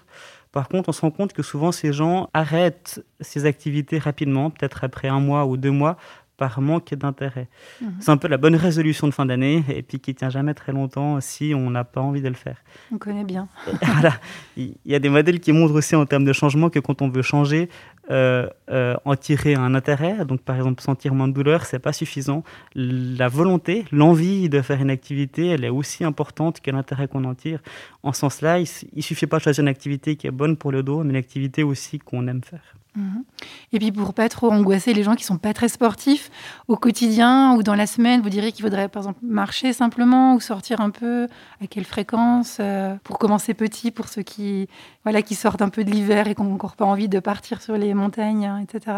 Par 0.53 0.69
contre, 0.69 0.89
on 0.89 0.93
se 0.93 1.01
rend 1.01 1.11
compte 1.11 1.33
que 1.33 1.43
souvent 1.43 1.73
ces 1.73 1.93
gens 1.93 2.31
arrêtent 2.33 3.05
ces 3.21 3.45
activités 3.45 3.99
rapidement, 3.99 4.51
peut-être 4.51 4.85
après 4.85 5.09
un 5.09 5.21
mois 5.21 5.47
ou 5.47 5.57
deux 5.57 5.73
mois, 5.73 5.97
par 6.37 6.61
manque 6.61 6.95
d'intérêt. 6.95 7.49
Mhm. 7.81 7.95
C'est 8.01 8.11
un 8.11 8.17
peu 8.17 8.29
la 8.29 8.37
bonne 8.37 8.57
résolution 8.57 9.07
de 9.07 9.13
fin 9.13 9.27
d'année 9.27 9.65
et 9.69 9.83
puis 9.83 10.01
qui 10.01 10.15
tient 10.15 10.31
jamais 10.31 10.55
très 10.55 10.73
longtemps 10.73 11.21
si 11.21 11.53
on 11.55 11.71
n'a 11.71 11.85
pas 11.85 12.01
envie 12.01 12.21
de 12.21 12.29
le 12.29 12.35
faire. 12.35 12.59
On 12.93 12.99
connaît 12.99 13.25
bien. 13.25 13.49
voilà. 13.83 14.15
Il 14.57 14.75
y 14.85 14.95
a 14.95 14.99
des 14.99 15.09
modèles 15.09 15.41
qui 15.41 15.53
montrent 15.53 15.75
aussi 15.75 15.97
en 15.97 16.07
termes 16.07 16.25
de 16.25 16.33
changement 16.33 16.71
que 16.71 16.79
quand 16.79 17.03
on 17.03 17.09
veut 17.09 17.23
changer, 17.23 17.69
euh, 18.11 18.49
euh, 18.71 18.95
en 19.05 19.17
tirer 19.17 19.55
un 19.55 19.75
intérêt, 19.75 20.25
donc 20.25 20.41
par 20.43 20.57
exemple 20.57 20.83
sentir 20.83 21.15
moins 21.15 21.29
de 21.29 21.33
douleur, 21.33 21.65
c'est 21.65 21.79
pas 21.79 21.93
suffisant. 21.93 22.45
La 22.75 23.29
volonté, 23.29 23.85
l'envie 23.91 24.49
de 24.49 24.61
faire 24.61 24.81
une 24.81 24.91
activité, 24.91 25.49
elle 25.49 25.65
est 25.65 25.71
aussi 25.71 26.05
importante 26.05 26.61
que 26.61 26.71
l'intérêt 26.71 27.09
qu'on 27.09 27.25
en 27.25 27.35
tire. 27.35 27.61
En 28.03 28.13
ce 28.13 28.21
sens-là, 28.21 28.61
il, 28.61 28.69
il 28.95 29.03
suffit 29.03 29.27
pas 29.27 29.39
de 29.39 29.43
choisir 29.43 29.63
une 29.63 29.69
activité 29.69 30.17
qui 30.17 30.27
est 30.27 30.31
bonne 30.31 30.57
pour 30.57 30.71
le 30.71 30.83
dos, 30.83 31.03
mais 31.03 31.11
une 31.11 31.17
activité 31.17 31.63
aussi 31.63 31.99
qu'on 31.99 32.29
aime 32.29 32.43
faire. 32.45 32.77
Mhm. 32.97 33.25
Et 33.73 33.79
puis 33.79 33.93
pour 33.93 34.15
pas 34.15 34.29
trop 34.29 34.51
angoisser 34.51 34.95
les 34.95 35.03
gens 35.03 35.15
qui 35.15 35.25
sont 35.25 35.37
pas 35.37 35.53
très 35.53 35.69
sportifs 35.69 36.31
au 36.67 36.77
quotidien 36.77 37.55
ou 37.55 37.63
dans 37.63 37.75
la 37.75 37.87
semaine, 37.87 38.23
vous 38.23 38.31
diriez 38.31 38.53
qu'il 38.53 38.65
faudrait 38.65 38.89
par 38.89 39.03
exemple 39.03 39.21
marcher 39.23 39.73
simplement 39.73 40.35
ou 40.35 40.41
sortir 40.41 40.81
un 40.81 40.91
peu? 40.91 41.29
À 41.63 41.67
quelle 41.67 41.85
fréquence? 41.85 42.57
Euh, 42.61 42.97
Pour 43.05 43.19
commencer 43.19 43.53
petit, 43.55 43.91
pour 43.91 44.09
ceux 44.09 44.23
qui 44.23 44.69
voilà 45.05 45.23
qui 45.23 45.35
sortent 45.35 45.63
un 45.63 45.69
peu 45.69 45.85
de 45.85 45.91
l'hiver 45.91 46.27
et 46.27 46.35
qui 46.35 46.43
n'ont 46.43 46.55
encore 46.55 46.77
pas 46.77 46.87
envie 46.87 47.09
de 47.09 47.21
partir 47.21 47.61
sur 47.63 47.77
les 47.77 47.93
montagnes, 47.95 48.51
etc. 48.63 48.97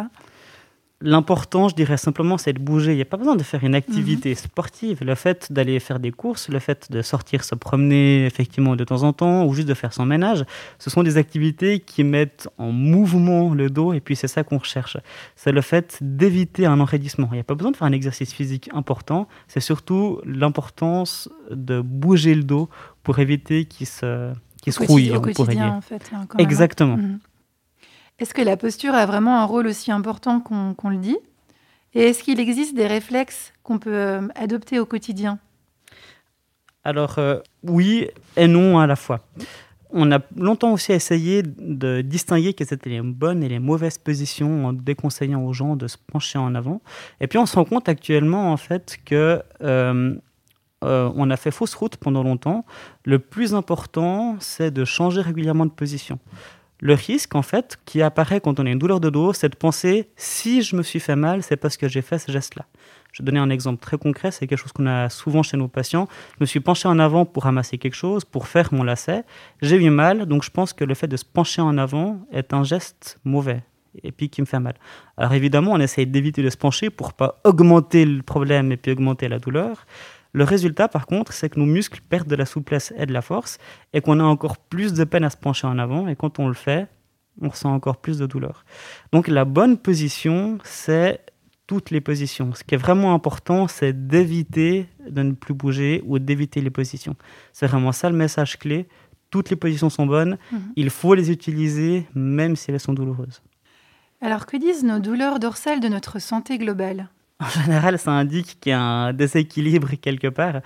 L'important, 1.01 1.69
je 1.69 1.77
dirais 1.77 1.97
simplement, 1.97 2.39
c'est 2.39 2.53
de 2.53 2.59
bouger. 2.59 2.91
Il 2.93 2.97
n'y 2.97 3.03
a 3.03 3.05
pas 3.05 3.17
besoin 3.17 3.37
de 3.37 3.45
faire 3.45 3.63
une 3.63 3.77
activité 3.77 4.31
mhm. 4.31 4.35
sportive. 4.35 5.05
Le 5.05 5.15
fait 5.15 5.53
d'aller 5.53 5.79
faire 5.79 6.01
des 6.01 6.11
courses, 6.11 6.49
le 6.49 6.59
fait 6.59 6.91
de 6.91 7.03
sortir 7.03 7.45
se 7.45 7.55
promener 7.55 8.27
effectivement 8.27 8.75
de 8.75 8.83
temps 8.83 9.05
en 9.05 9.13
temps, 9.13 9.47
ou 9.47 9.55
juste 9.55 9.69
de 9.69 9.75
faire 9.75 9.93
son 9.93 10.05
ménage, 10.07 10.45
ce 10.81 10.91
sont 10.91 11.05
des 11.05 11.17
activités 11.17 11.79
qui 11.79 12.03
mettent 12.03 12.49
en 12.59 12.73
mouvement 12.73 13.55
le 13.55 13.71
dos, 13.71 13.93
et 13.93 14.01
puis 14.01 14.17
c'est 14.17 14.27
ça 14.27 14.43
qu'on 14.43 14.59
recherche. 14.59 14.97
C'est 15.37 15.53
le 15.53 15.61
fait 15.61 15.99
d'éviter 16.01 16.67
un 16.67 16.81
enraidissement. 16.81 17.29
Il 17.31 17.35
n'y 17.35 17.41
a 17.41 17.45
pas 17.45 17.55
besoin 17.55 17.71
de 17.71 17.77
faire 17.77 17.87
un 17.87 17.93
exercice 17.93 18.33
physique 18.33 18.69
important, 18.75 19.29
c'est 19.47 19.61
surtout 19.61 20.21
l'importance 20.25 21.29
de 21.53 21.81
bouger 21.81 22.35
le 22.35 22.43
dos 22.43 22.69
pour 23.05 23.21
éviter 23.21 23.67
qu'il 23.67 23.87
se, 23.87 24.33
qu'il 24.61 24.73
se 24.73 24.83
rouille. 24.83 25.13
Au 25.13 25.21
quotidien, 25.21 25.75
en 25.75 25.81
fait. 25.81 26.11
Hein, 26.13 26.27
Exactement. 26.39 26.97
Mhm. 26.97 27.21
Est-ce 28.19 28.35
que 28.35 28.43
la 28.43 28.57
posture 28.57 28.95
a 28.95 29.07
vraiment 29.07 29.41
un 29.41 29.45
rôle 29.45 29.69
aussi 29.69 29.93
important 29.93 30.41
qu'on 30.41 30.91
le 30.91 30.97
dit? 30.97 31.17
Et 31.95 32.03
est-ce 32.03 32.23
qu'il 32.23 32.41
existe 32.41 32.75
des 32.75 32.87
réflexes 32.87 33.53
qu'on 33.63 33.79
peut 33.79 33.95
euh, 33.95 34.29
adopter 34.35 34.79
au 34.79 34.87
quotidien? 34.87 35.39
Alors 36.85 37.19
euh, 37.19 37.39
oui 37.63 38.09
et 38.37 38.47
non 38.47 38.79
à 38.79 38.87
la 38.87 38.97
fois. 38.97 39.21
On 39.91 40.13
a 40.13 40.19
longtemps 40.37 40.73
aussi 40.73 40.93
essayé 40.93 41.43
de 41.43 42.03
distinguer 42.03 42.53
quelles 42.53 42.75
étaient 42.75 42.91
les 42.91 43.01
bonnes 43.01 43.43
et 43.43 43.49
les 43.49 43.59
mauvaises 43.59 43.99
positions 43.99 44.67
en 44.67 44.73
déconseillant 44.75 45.43
aux 45.45 45.53
gens 45.53 45.77
de 45.77 45.87
se 45.87 45.97
pencher 45.97 46.39
en 46.39 46.55
avant. 46.55 46.83
Et 47.21 47.27
puis 47.27 47.39
on 47.39 47.47
se 47.47 47.57
rend 47.57 47.65
compte 47.65 47.89
actuellement 47.89 48.53
en 48.53 48.57
fait 48.57 48.99
que 49.07 49.43
euh, 49.63 50.15
on 50.83 51.31
a 51.31 51.37
fait 51.37 51.51
fausse 51.51 51.75
route 51.75 51.97
pendant 51.97 52.23
longtemps. 52.23 52.65
Le 53.05 53.19
plus 53.19 53.55
important, 53.55 54.37
c'est 54.41 54.71
de 54.71 54.85
changer 54.85 55.21
régulièrement 55.21 55.67
de 55.67 55.71
position. 55.71 56.19
Le 56.81 56.95
risque, 56.95 57.35
en 57.35 57.43
fait, 57.43 57.79
qui 57.87 58.03
apparaît 58.03 58.41
quand 58.41 58.61
on 58.61 58.67
a 58.67 58.71
une 58.71 58.79
douleur 58.79 59.01
de 59.01 59.11
dos, 59.11 59.33
c'est 59.33 59.49
de 59.49 59.57
penser 59.57 60.09
si 60.17 60.63
je 60.63 60.77
me 60.77 60.83
suis 60.83 61.01
fait 61.01 61.17
mal, 61.17 61.43
c'est 61.43 61.57
parce 61.57 61.77
que 61.77 61.89
j'ai 61.89 62.03
fait 62.03 62.19
ce 62.19 62.31
geste-là. 62.31 62.67
Je 63.13 63.23
vais 63.23 63.27
donner 63.27 63.41
un 63.41 63.51
exemple 63.51 63.81
très 63.81 63.99
concret, 63.99 64.31
c'est 64.31 64.47
quelque 64.47 64.61
chose 64.61 64.73
qu'on 64.73 64.87
a 64.87 65.09
souvent 65.09 65.43
chez 65.43 65.57
nos 65.57 65.67
patients. 65.67 66.07
Je 66.35 66.37
me 66.41 66.47
suis 66.47 66.61
penché 66.61 66.87
en 66.87 66.99
avant 67.01 67.25
pour 67.25 67.45
ramasser 67.45 67.79
quelque 67.79 67.97
chose, 67.97 68.25
pour 68.25 68.47
faire 68.47 68.73
mon 68.73 68.85
lacet. 68.85 69.25
J'ai 69.61 69.77
eu 69.77 69.91
mal, 69.91 70.27
donc 70.27 70.45
je 70.45 70.51
pense 70.51 70.73
que 70.73 70.85
le 70.85 70.95
fait 70.95 71.09
de 71.09 71.17
se 71.17 71.25
pencher 71.25 71.63
en 71.63 71.79
avant 71.79 72.21
est 72.33 72.53
un 72.53 72.63
geste 72.63 73.19
mauvais 73.25 73.63
et 74.03 74.13
puis 74.13 74.29
qui 74.29 74.41
me 74.41 74.47
fait 74.47 74.61
mal. 74.61 74.75
Alors 75.17 75.33
évidemment, 75.33 75.73
on 75.73 75.81
essaye 75.81 76.07
d'éviter 76.07 76.43
de 76.43 76.51
se 76.51 76.57
pencher 76.57 76.91
pour 76.91 77.13
pas 77.13 77.41
augmenter 77.45 78.05
le 78.05 78.23
problème 78.23 78.71
et 78.73 78.77
puis 78.77 78.93
augmenter 78.93 79.29
la 79.29 79.39
douleur. 79.39 79.87
Le 80.39 80.45
résultat, 80.45 80.87
par 80.87 81.07
contre, 81.07 81.33
c'est 81.33 81.49
que 81.49 81.59
nos 81.59 81.67
muscles 81.67 82.01
perdent 82.09 82.29
de 82.29 82.37
la 82.37 82.47
souplesse 82.47 82.95
et 82.97 83.07
de 83.07 83.13
la 83.13 83.23
force 83.23 83.59
et 83.93 84.01
qu'on 84.01 84.21
a 84.21 84.23
encore 84.23 84.57
plus 84.57 84.93
de 84.93 85.03
peine 85.03 85.25
à 85.25 85.31
se 85.31 85.37
pencher 85.37 85.67
en 85.67 85.81
avant. 85.81 86.07
Et 86.07 86.15
quand 86.15 86.39
on 86.39 86.47
le 86.47 86.55
fait, 86.55 86.87
on 87.43 87.49
ressent 87.49 87.75
encore 87.75 87.97
plus 87.97 88.19
de 88.19 88.27
douleur. 88.27 88.65
Donc 89.11 89.27
la 89.27 89.45
bonne 89.45 89.77
position, 89.77 90.59
c'est 90.63 91.19
toutes 91.67 91.91
les 91.91 92.01
positions. 92.01 92.55
Ce 92.55 92.63
qui 92.63 92.77
est 92.77 92.79
vraiment 92.79 93.15
important, 93.15 93.67
c'est 93.67 94.07
d'éviter 94.07 94.87
de 95.11 95.23
ne 95.25 95.33
plus 95.33 95.55
bouger 95.55 96.05
ou 96.07 96.21
d'éviter 96.21 96.61
les 96.61 96.71
positions. 96.71 97.17
C'est 97.53 97.67
vraiment 97.67 97.91
ça 97.91 98.09
le 98.09 98.15
message 98.15 98.61
clé. 98.61 98.87
Toutes 99.31 99.51
les 99.51 99.57
positions 99.57 99.91
sont 99.91 100.07
bonnes. 100.07 100.39
Mhm. 100.53 100.61
Il 100.77 100.91
faut 100.91 101.15
les 101.15 101.33
utiliser 101.33 102.07
même 102.15 102.55
si 102.55 102.71
elles 102.71 102.79
sont 102.79 102.93
douloureuses. 102.93 103.43
Alors 104.21 104.47
que 104.47 104.57
disent 104.57 104.85
nos 104.85 105.01
douleurs 105.01 105.41
dorsales 105.41 105.81
de 105.81 105.89
notre 105.89 106.21
santé 106.21 106.59
globale? 106.59 107.09
en 107.41 107.49
général, 107.49 107.99
ça 107.99 108.13
indique 108.13 108.59
qu'il 108.61 108.71
y 108.71 108.73
a 108.73 108.81
un 108.81 109.13
déséquilibre 109.13 109.91
quelque 110.01 110.29
part. 110.29 110.61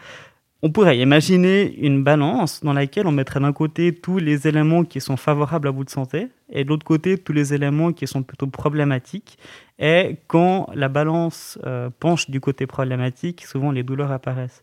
On 0.65 0.71
pourrait 0.71 0.97
imaginer 0.99 1.75
une 1.85 2.05
balance 2.05 2.63
dans 2.63 2.73
laquelle 2.73 3.09
on 3.09 3.13
mettrait 3.13 3.41
d'un 3.41 3.53
côté 3.53 3.93
tous 3.93 4.19
les 4.19 4.47
éléments 4.47 4.85
qui 4.85 5.01
sont 5.01 5.17
favorables 5.17 5.67
à 5.67 5.73
votre 5.73 5.91
santé 5.91 6.29
et 6.51 6.63
de 6.63 6.69
l'autre 6.69 6.85
côté 6.85 7.19
tous 7.19 7.33
les 7.33 7.53
éléments 7.53 7.93
qui 7.93 8.07
sont 8.07 8.23
plutôt 8.23 8.47
problématiques. 8.47 9.39
Et 9.81 10.19
quand 10.29 10.69
la 10.75 10.89
balance 10.89 11.59
euh, 11.67 11.91
penche 11.99 12.31
du 12.31 12.41
côté 12.41 12.69
problématique, 12.69 13.45
souvent 13.45 13.73
les 13.73 13.83
douleurs 13.83 14.13
apparaissent. 14.13 14.63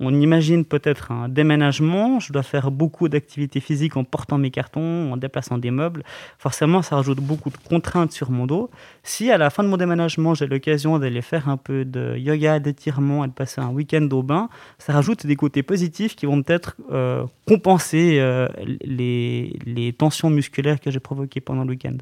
On 0.00 0.12
imagine 0.12 0.64
peut-être 0.64 1.12
un 1.12 1.28
déménagement, 1.28 2.18
je 2.18 2.32
dois 2.32 2.42
faire 2.42 2.72
beaucoup 2.72 3.08
d'activités 3.08 3.60
physiques 3.60 3.96
en 3.96 4.02
portant 4.02 4.38
mes 4.38 4.50
cartons, 4.50 5.12
en 5.12 5.16
déplaçant 5.16 5.56
des 5.56 5.70
meubles. 5.70 6.02
Forcément, 6.36 6.82
ça 6.82 6.96
rajoute 6.96 7.20
beaucoup 7.20 7.50
de 7.50 7.56
contraintes 7.56 8.10
sur 8.10 8.32
mon 8.32 8.46
dos. 8.46 8.70
Si 9.04 9.30
à 9.30 9.38
la 9.38 9.50
fin 9.50 9.62
de 9.62 9.68
mon 9.68 9.76
déménagement, 9.76 10.34
j'ai 10.34 10.48
l'occasion 10.48 10.98
d'aller 10.98 11.22
faire 11.22 11.48
un 11.48 11.56
peu 11.56 11.84
de 11.84 12.16
yoga, 12.16 12.58
d'étirement 12.58 13.24
et 13.24 13.28
de 13.28 13.32
passer 13.32 13.60
un 13.60 13.70
week-end 13.70 14.08
au 14.10 14.24
bain, 14.24 14.48
ça 14.78 14.92
rajoute 14.92 15.26
des 15.26 15.36
côtés 15.36 15.62
positifs 15.62 16.16
qui 16.16 16.26
vont 16.26 16.42
peut-être 16.42 16.74
euh, 16.90 17.24
compenser 17.46 18.18
euh, 18.18 18.48
les, 18.82 19.56
les 19.64 19.92
tensions 19.92 20.28
musculaires 20.28 20.80
que 20.80 20.90
j'ai 20.90 21.00
provoquées 21.00 21.40
pendant 21.40 21.62
le 21.62 21.70
week-end. 21.70 21.98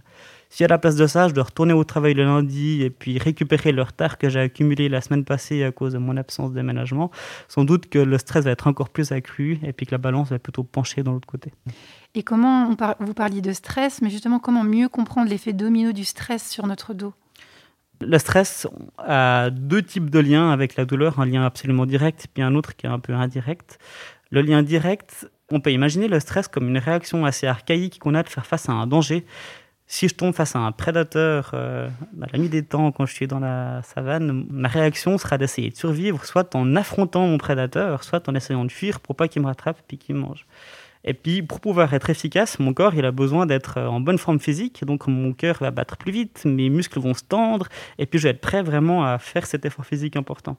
Si 0.53 0.63
à 0.63 0.69
la 0.69 0.77
place 0.77 0.97
de 0.97 1.07
ça, 1.07 1.29
je 1.29 1.33
dois 1.33 1.45
retourner 1.45 1.73
au 1.73 1.83
travail 1.83 2.13
le 2.13 2.25
lundi 2.25 2.83
et 2.83 2.91
puis 2.91 3.19
récupérer 3.19 3.73
le 3.73 3.81
retard 3.81 4.19
que 4.19 4.29
j'ai 4.29 4.39
accumulé 4.39 4.91
la 4.91 5.01
semaine 5.01 5.25
passée 5.25 5.65
à 5.65 5.73
cause 5.73 5.95
de 5.95 5.99
mon 5.99 6.15
absence 6.19 6.51
de 6.51 6.57
déménagement, 6.57 7.11
sans 7.49 7.65
doute 7.65 7.89
que 7.89 7.99
le 7.99 8.19
stress 8.19 8.45
va 8.45 8.51
être 8.51 8.67
encore 8.67 8.91
plus 8.91 9.13
accru 9.13 9.59
et 9.63 9.73
puis 9.73 9.87
que 9.87 9.93
la 9.93 9.99
balance 9.99 10.29
va 10.29 10.39
plutôt 10.39 10.63
pencher 10.63 11.03
dans 11.03 11.15
l'autre 11.15 11.27
côté. 11.27 11.55
Et 12.15 12.23
comment, 12.23 12.69
on 12.69 12.77
vous 13.03 13.15
parliez 13.15 13.41
de 13.41 13.55
stress, 13.55 14.03
mais 14.03 14.11
justement, 14.11 14.39
comment 14.41 14.63
mieux 14.63 14.91
comprendre 14.91 15.31
l'effet 15.31 15.55
domino 15.55 15.93
du 15.93 16.05
stress 16.05 16.51
sur 16.51 16.67
notre 16.67 16.93
dos? 16.93 17.15
Le 18.03 18.19
stress 18.19 18.67
a 18.99 19.49
deux 19.49 19.81
types 19.81 20.11
de 20.11 20.19
liens 20.19 20.51
avec 20.51 20.77
la 20.77 20.85
douleur, 20.85 21.19
un 21.19 21.25
lien 21.25 21.47
absolument 21.47 21.87
direct, 21.87 22.27
puis 22.35 22.43
un 22.43 22.55
autre 22.55 22.77
qui 22.77 22.85
est 22.85 22.91
un 22.91 22.99
peu 22.99 23.15
indirect. 23.15 23.79
Le 24.31 24.43
lien 24.43 24.63
direct, 24.63 25.31
on 25.51 25.61
peut 25.61 25.73
imaginer 25.73 26.09
le 26.09 26.21
stress 26.21 26.47
comme 26.47 26.69
une 26.69 26.79
réaction 26.79 27.25
assez 27.25 27.47
archaïque 27.47 27.99
qu'on 28.01 28.15
a 28.15 28.23
de 28.23 28.29
faire 28.29 28.45
face 28.45 28.69
à 28.69 28.73
un 28.73 28.87
danger 28.87 29.25
si 29.93 30.09
je 30.09 30.15
tombe 30.15 30.35
face 30.35 30.57
à 30.57 30.59
un 30.59 30.73
prédateur 30.73 31.51
euh, 31.53 31.87
à 32.23 32.27
la 32.33 32.39
nuit 32.39 32.49
des 32.49 32.63
temps, 32.63 32.93
quand 32.93 33.05
je 33.05 33.13
suis 33.13 33.27
dans 33.27 33.41
la 33.41 33.83
savane, 33.83 34.47
ma 34.49 34.69
réaction 34.69 35.19
sera 35.19 35.37
d'essayer 35.37 35.69
de 35.69 35.77
survivre, 35.77 36.25
soit 36.25 36.55
en 36.55 36.77
affrontant 36.77 37.27
mon 37.27 37.37
prédateur, 37.37 38.03
soit 38.03 38.27
en 38.27 38.35
essayant 38.35 38.65
de 38.65 38.73
fuir 38.73 39.01
pour 39.01 39.17
pas 39.17 39.29
qu'il 39.29 39.43
me 39.43 39.49
rattrape 39.49 39.77
puis 39.87 39.99
qu'il 39.99 40.15
me 40.15 40.23
mange. 40.23 40.47
Et 41.05 41.13
puis, 41.13 41.43
pour 41.43 41.61
pouvoir 41.61 41.93
être 41.93 42.09
efficace, 42.09 42.59
mon 42.59 42.73
corps, 42.73 42.95
il 42.95 43.05
a 43.05 43.11
besoin 43.11 43.45
d'être 43.45 43.79
en 43.79 44.01
bonne 44.01 44.17
forme 44.17 44.41
physique. 44.41 44.83
Donc, 44.87 45.09
mon 45.09 45.35
cœur 45.35 45.59
va 45.61 45.71
battre 45.71 45.99
plus 45.99 46.13
vite, 46.13 46.43
mes 46.47 46.71
muscles 46.71 46.99
vont 46.99 47.13
se 47.13 47.25
tendre, 47.25 47.69
et 47.99 48.07
puis 48.07 48.19
je 48.19 48.25
vais 48.25 48.31
être 48.31 48.41
prêt 48.41 48.63
vraiment 48.63 49.05
à 49.05 49.19
faire 49.19 49.45
cet 49.45 49.67
effort 49.67 49.85
physique 49.85 50.17
important. 50.17 50.57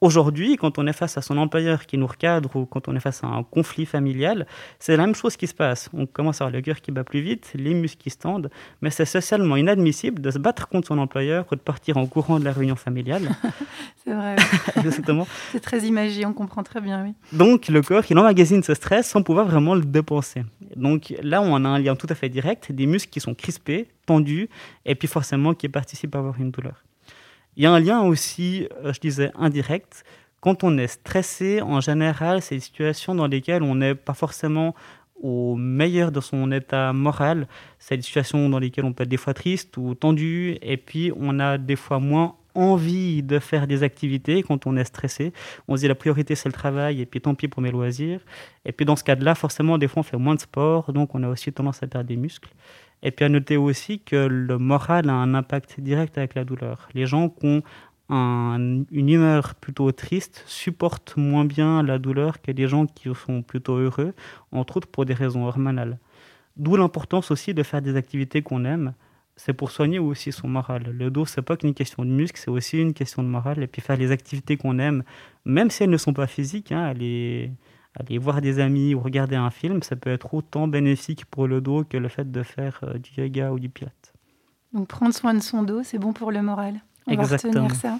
Aujourd'hui, 0.00 0.56
quand 0.56 0.78
on 0.78 0.86
est 0.86 0.92
face 0.92 1.16
à 1.16 1.22
son 1.22 1.38
employeur 1.38 1.86
qui 1.86 1.96
nous 1.96 2.06
recadre 2.06 2.54
ou 2.56 2.66
quand 2.66 2.88
on 2.88 2.96
est 2.96 3.00
face 3.00 3.24
à 3.24 3.28
un 3.28 3.42
conflit 3.42 3.86
familial, 3.86 4.46
c'est 4.78 4.96
la 4.96 5.06
même 5.06 5.14
chose 5.14 5.36
qui 5.36 5.46
se 5.46 5.54
passe. 5.54 5.88
On 5.94 6.04
commence 6.04 6.40
à 6.40 6.44
avoir 6.44 6.56
le 6.56 6.62
cœur 6.62 6.80
qui 6.80 6.90
bat 6.90 7.04
plus 7.04 7.20
vite, 7.20 7.52
les 7.54 7.72
muscles 7.72 8.02
qui 8.02 8.10
se 8.10 8.18
tendent, 8.18 8.50
mais 8.82 8.90
c'est 8.90 9.06
socialement 9.06 9.56
inadmissible 9.56 10.20
de 10.20 10.30
se 10.30 10.38
battre 10.38 10.68
contre 10.68 10.88
son 10.88 10.98
employeur 10.98 11.46
ou 11.50 11.54
de 11.54 11.60
partir 11.60 11.96
en 11.96 12.06
courant 12.06 12.38
de 12.38 12.44
la 12.44 12.52
réunion 12.52 12.76
familiale. 12.76 13.30
c'est 14.04 14.12
vrai. 14.12 14.36
C'est 15.52 15.60
très 15.60 15.80
imagé, 15.80 16.26
on 16.26 16.32
comprend 16.32 16.62
très 16.62 16.80
bien, 16.80 17.04
oui. 17.04 17.14
Donc 17.32 17.68
le 17.68 17.80
corps, 17.82 18.04
il 18.10 18.18
emmagasine 18.18 18.62
ce 18.62 18.74
stress 18.74 19.08
sans 19.08 19.22
pouvoir 19.22 19.46
vraiment 19.46 19.74
le 19.74 19.84
dépenser. 19.84 20.42
Donc 20.76 21.14
là, 21.22 21.40
on 21.40 21.64
a 21.64 21.68
un 21.68 21.78
lien 21.78 21.96
tout 21.96 22.06
à 22.10 22.14
fait 22.14 22.28
direct, 22.28 22.72
des 22.72 22.86
muscles 22.86 23.10
qui 23.10 23.20
sont 23.20 23.34
crispés, 23.34 23.88
tendus, 24.06 24.48
et 24.84 24.94
puis 24.94 25.08
forcément 25.08 25.54
qui 25.54 25.68
participent 25.68 26.14
à 26.14 26.18
avoir 26.18 26.38
une 26.38 26.50
douleur. 26.50 26.82
Il 27.56 27.62
y 27.62 27.66
a 27.66 27.72
un 27.72 27.80
lien 27.80 28.02
aussi, 28.02 28.68
euh, 28.84 28.92
je 28.92 29.00
disais, 29.00 29.30
indirect. 29.36 30.04
Quand 30.40 30.64
on 30.64 30.76
est 30.76 30.88
stressé, 30.88 31.62
en 31.62 31.80
général, 31.80 32.42
c'est 32.42 32.56
des 32.56 32.60
situations 32.60 33.14
dans 33.14 33.26
lesquelles 33.26 33.62
on 33.62 33.76
n'est 33.76 33.94
pas 33.94 34.14
forcément 34.14 34.74
au 35.22 35.56
meilleur 35.56 36.12
de 36.12 36.20
son 36.20 36.50
état 36.52 36.92
moral. 36.92 37.46
C'est 37.78 37.96
des 37.96 38.02
situations 38.02 38.48
dans 38.48 38.58
lesquelles 38.58 38.84
on 38.84 38.92
peut 38.92 39.04
être 39.04 39.08
des 39.08 39.16
fois 39.16 39.34
triste 39.34 39.76
ou 39.76 39.94
tendu, 39.94 40.58
et 40.60 40.76
puis 40.76 41.12
on 41.16 41.38
a 41.38 41.56
des 41.56 41.76
fois 41.76 41.98
moins 41.98 42.34
envie 42.54 43.22
de 43.22 43.38
faire 43.38 43.66
des 43.66 43.82
activités 43.82 44.42
quand 44.42 44.66
on 44.66 44.76
est 44.76 44.84
stressé. 44.84 45.32
On 45.66 45.76
se 45.76 45.82
dit 45.82 45.88
la 45.88 45.94
priorité 45.94 46.34
c'est 46.34 46.48
le 46.48 46.52
travail 46.52 47.00
et 47.00 47.06
puis 47.06 47.20
tant 47.20 47.34
pis 47.34 47.48
pour 47.48 47.62
mes 47.62 47.70
loisirs. 47.70 48.20
Et 48.64 48.72
puis 48.72 48.86
dans 48.86 48.96
ce 48.96 49.04
cas-là, 49.04 49.34
forcément, 49.34 49.78
des 49.78 49.88
fois 49.88 50.00
on 50.00 50.04
fait 50.04 50.16
moins 50.16 50.34
de 50.34 50.40
sport, 50.40 50.92
donc 50.92 51.14
on 51.14 51.22
a 51.22 51.28
aussi 51.28 51.52
tendance 51.52 51.82
à 51.82 51.86
perdre 51.86 52.08
des 52.08 52.16
muscles. 52.16 52.50
Et 53.04 53.10
puis 53.10 53.26
à 53.26 53.28
noter 53.28 53.58
aussi 53.58 54.00
que 54.00 54.16
le 54.16 54.58
moral 54.58 55.10
a 55.10 55.12
un 55.12 55.34
impact 55.34 55.78
direct 55.78 56.16
avec 56.16 56.34
la 56.34 56.44
douleur. 56.44 56.88
Les 56.94 57.06
gens 57.06 57.28
qui 57.28 57.46
ont 57.46 57.62
une 58.10 58.86
humeur 58.90 59.54
plutôt 59.54 59.92
triste 59.92 60.42
supportent 60.46 61.16
moins 61.16 61.44
bien 61.44 61.82
la 61.82 61.98
douleur 61.98 62.40
que 62.40 62.50
les 62.50 62.66
gens 62.66 62.86
qui 62.86 63.10
sont 63.14 63.42
plutôt 63.42 63.76
heureux, 63.76 64.14
entre 64.52 64.78
autres 64.78 64.88
pour 64.88 65.04
des 65.04 65.14
raisons 65.14 65.46
hormonales. 65.46 65.98
D'où 66.56 66.76
l'importance 66.76 67.30
aussi 67.30 67.52
de 67.54 67.62
faire 67.62 67.82
des 67.82 67.96
activités 67.96 68.42
qu'on 68.42 68.64
aime. 68.64 68.94
C'est 69.36 69.52
pour 69.52 69.70
soigner 69.70 69.98
aussi 69.98 70.30
son 70.30 70.46
moral. 70.46 70.84
Le 70.96 71.10
dos, 71.10 71.26
c'est 71.26 71.42
pas 71.42 71.56
qu'une 71.56 71.74
question 71.74 72.04
de 72.04 72.10
muscle, 72.10 72.38
c'est 72.38 72.50
aussi 72.50 72.80
une 72.80 72.94
question 72.94 73.22
de 73.22 73.28
moral. 73.28 73.62
Et 73.62 73.66
puis 73.66 73.82
faire 73.82 73.96
les 73.96 74.12
activités 74.12 74.56
qu'on 74.56 74.78
aime, 74.78 75.02
même 75.44 75.70
si 75.70 75.82
elles 75.82 75.90
ne 75.90 75.96
sont 75.96 76.14
pas 76.14 76.28
physiques, 76.28 76.70
hein, 76.70 76.84
aller, 76.84 77.50
aller, 77.98 78.18
voir 78.18 78.40
des 78.40 78.58
amis 78.58 78.94
ou 78.94 79.00
regarder 79.00 79.36
un 79.36 79.50
film, 79.50 79.82
ça 79.82 79.96
peut 79.96 80.10
être 80.10 80.34
autant 80.34 80.68
bénéfique 80.68 81.24
pour 81.26 81.46
le 81.46 81.60
dos 81.60 81.84
que 81.84 81.96
le 81.96 82.08
fait 82.08 82.30
de 82.30 82.42
faire 82.42 82.80
euh, 82.82 82.98
du 82.98 83.10
yoga 83.16 83.52
ou 83.52 83.58
du 83.58 83.68
pilate. 83.68 84.12
Donc 84.72 84.88
prendre 84.88 85.14
soin 85.14 85.34
de 85.34 85.40
son 85.40 85.62
dos, 85.62 85.82
c'est 85.82 85.98
bon 85.98 86.12
pour 86.12 86.32
le 86.32 86.42
moral. 86.42 86.80
On 87.06 87.14
va 87.14 87.22
retenir 87.22 87.74
ça. 87.74 87.98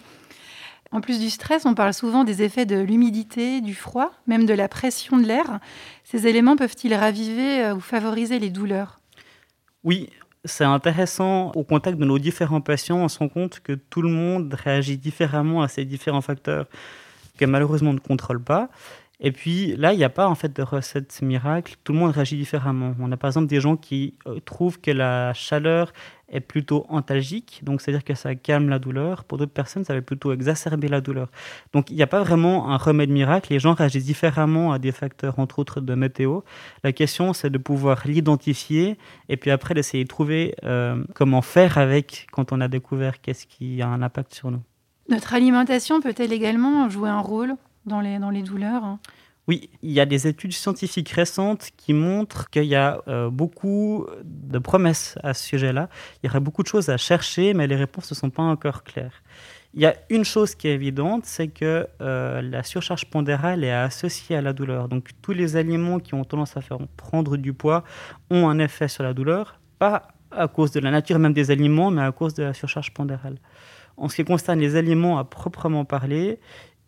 En 0.90 1.00
plus 1.00 1.18
du 1.18 1.30
stress, 1.30 1.66
on 1.66 1.74
parle 1.74 1.92
souvent 1.92 2.24
des 2.24 2.42
effets 2.42 2.66
de 2.66 2.76
l'humidité, 2.76 3.60
du 3.60 3.74
froid, 3.74 4.12
même 4.26 4.46
de 4.46 4.54
la 4.54 4.68
pression 4.68 5.16
de 5.16 5.24
l'air. 5.24 5.58
Ces 6.04 6.26
éléments 6.26 6.56
peuvent-ils 6.56 6.94
raviver 6.94 7.64
euh, 7.64 7.74
ou 7.74 7.80
favoriser 7.80 8.38
les 8.38 8.50
douleurs? 8.50 9.00
Oui, 9.82 10.08
c'est 10.44 10.64
intéressant. 10.64 11.52
Au 11.52 11.64
contact 11.64 11.98
de 11.98 12.04
nos 12.04 12.18
différents 12.18 12.60
patients, 12.60 12.98
on 12.98 13.08
se 13.08 13.18
rend 13.18 13.28
compte 13.28 13.60
que 13.60 13.72
tout 13.72 14.02
le 14.02 14.08
monde 14.08 14.54
réagit 14.54 14.96
différemment 14.96 15.62
à 15.62 15.68
ces 15.68 15.84
différents 15.84 16.20
facteurs 16.20 16.66
que 17.38 17.44
malheureusement 17.44 17.90
on 17.90 17.94
ne 17.94 17.98
contrôle 17.98 18.42
pas. 18.42 18.68
Et 19.20 19.30
puis 19.30 19.76
là, 19.76 19.92
il 19.92 19.96
n'y 19.96 20.04
a 20.04 20.10
pas 20.10 20.28
en 20.28 20.34
fait 20.34 20.54
de 20.54 20.62
recette 20.62 21.22
miracle. 21.22 21.76
Tout 21.84 21.92
le 21.92 21.98
monde 21.98 22.10
réagit 22.10 22.36
différemment. 22.36 22.94
On 22.98 23.10
a 23.12 23.16
par 23.16 23.28
exemple 23.28 23.46
des 23.46 23.60
gens 23.60 23.76
qui 23.76 24.14
euh, 24.26 24.40
trouvent 24.44 24.80
que 24.80 24.90
la 24.90 25.32
chaleur 25.34 25.92
est 26.28 26.40
plutôt 26.40 26.84
antalgique, 26.88 27.60
donc 27.62 27.80
c'est-à-dire 27.80 28.02
que 28.02 28.14
ça 28.14 28.34
calme 28.34 28.68
la 28.68 28.78
douleur. 28.78 29.24
Pour 29.24 29.38
d'autres 29.38 29.52
personnes, 29.52 29.84
ça 29.84 29.94
va 29.94 30.02
plutôt 30.02 30.32
exacerber 30.32 30.88
la 30.88 31.00
douleur. 31.00 31.28
Donc 31.72 31.90
il 31.90 31.96
n'y 31.96 32.02
a 32.02 32.08
pas 32.08 32.22
vraiment 32.22 32.70
un 32.70 32.76
remède 32.76 33.10
miracle. 33.10 33.52
Les 33.52 33.60
gens 33.60 33.74
réagissent 33.74 34.06
différemment 34.06 34.72
à 34.72 34.78
des 34.80 34.90
facteurs, 34.90 35.38
entre 35.38 35.60
autres 35.60 35.80
de 35.80 35.94
météo. 35.94 36.40
La 36.82 36.92
question, 36.92 37.32
c'est 37.34 37.50
de 37.50 37.58
pouvoir 37.58 38.02
l'identifier 38.06 38.98
et 39.28 39.36
puis 39.36 39.52
après 39.52 39.74
d'essayer 39.74 40.02
de 40.02 40.08
trouver 40.08 40.56
euh, 40.64 41.04
comment 41.14 41.42
faire 41.42 41.78
avec 41.78 42.26
quand 42.32 42.52
on 42.52 42.60
a 42.60 42.68
découvert 42.68 43.20
qu'est-ce 43.20 43.46
qui 43.46 43.80
a 43.80 43.88
un 43.88 44.02
impact 44.02 44.34
sur 44.34 44.50
nous. 44.50 44.62
Notre 45.08 45.34
alimentation 45.34 46.00
peut-elle 46.00 46.32
également 46.32 46.88
jouer 46.88 47.10
un 47.10 47.20
rôle? 47.20 47.54
Dans 47.86 48.00
les, 48.00 48.42
douleurs 48.42 48.84
hein. 48.84 48.98
oui, 49.48 49.70
il 49.82 49.92
y 49.92 50.00
a 50.00 50.06
des 50.06 50.26
études 50.26 50.52
scientifiques 50.52 51.10
récentes 51.10 51.70
qui 51.76 51.92
montrent 51.92 52.50
qu'il 52.50 52.64
y 52.64 52.74
a 52.74 53.02
euh, 53.08 53.30
beaucoup 53.30 54.06
de 54.22 54.58
promesses 54.58 55.18
à 55.22 55.34
ce 55.34 55.44
sujet-là. 55.44 55.88
Il 56.22 56.26
y 56.26 56.30
aurait 56.30 56.40
beaucoup 56.40 56.62
de 56.62 56.68
choses 56.68 56.88
à 56.88 56.96
chercher, 56.96 57.54
mais 57.54 57.66
les 57.66 57.76
réponses 57.76 58.10
ne 58.10 58.16
sont 58.16 58.30
pas 58.30 58.42
encore 58.42 58.84
claires. 58.84 59.22
Il 59.76 59.80
y 59.80 59.86
a 59.86 59.96
une 60.08 60.24
chose 60.24 60.54
qui 60.54 60.68
est 60.68 60.74
évidente, 60.74 61.26
c'est 61.26 61.48
que 61.48 61.88
euh, 62.00 62.40
la 62.42 62.62
surcharge 62.62 63.06
pondérale 63.06 63.64
est 63.64 63.72
associée 63.72 64.36
à 64.36 64.40
la 64.40 64.52
douleur. 64.52 64.88
Donc 64.88 65.10
tous 65.20 65.32
les 65.32 65.56
aliments 65.56 65.98
qui 65.98 66.14
ont 66.14 66.22
tendance 66.22 66.56
à 66.56 66.60
faire 66.60 66.78
prendre 66.96 67.36
du 67.36 67.52
poids 67.52 67.82
ont 68.30 68.48
un 68.48 68.60
effet 68.60 68.86
sur 68.86 69.02
la 69.02 69.12
douleur, 69.14 69.58
pas 69.80 70.08
à 70.30 70.46
cause 70.46 70.70
de 70.70 70.78
la 70.78 70.92
nature 70.92 71.18
même 71.18 71.32
des 71.32 71.50
aliments, 71.50 71.90
mais 71.90 72.02
à 72.02 72.12
cause 72.12 72.34
de 72.34 72.44
la 72.44 72.54
surcharge 72.54 72.94
pondérale. 72.94 73.38
En 73.96 74.08
ce 74.08 74.16
qui 74.16 74.24
concerne 74.24 74.60
les 74.60 74.76
aliments 74.76 75.18
à 75.18 75.24
proprement 75.24 75.84
parler, 75.84 76.38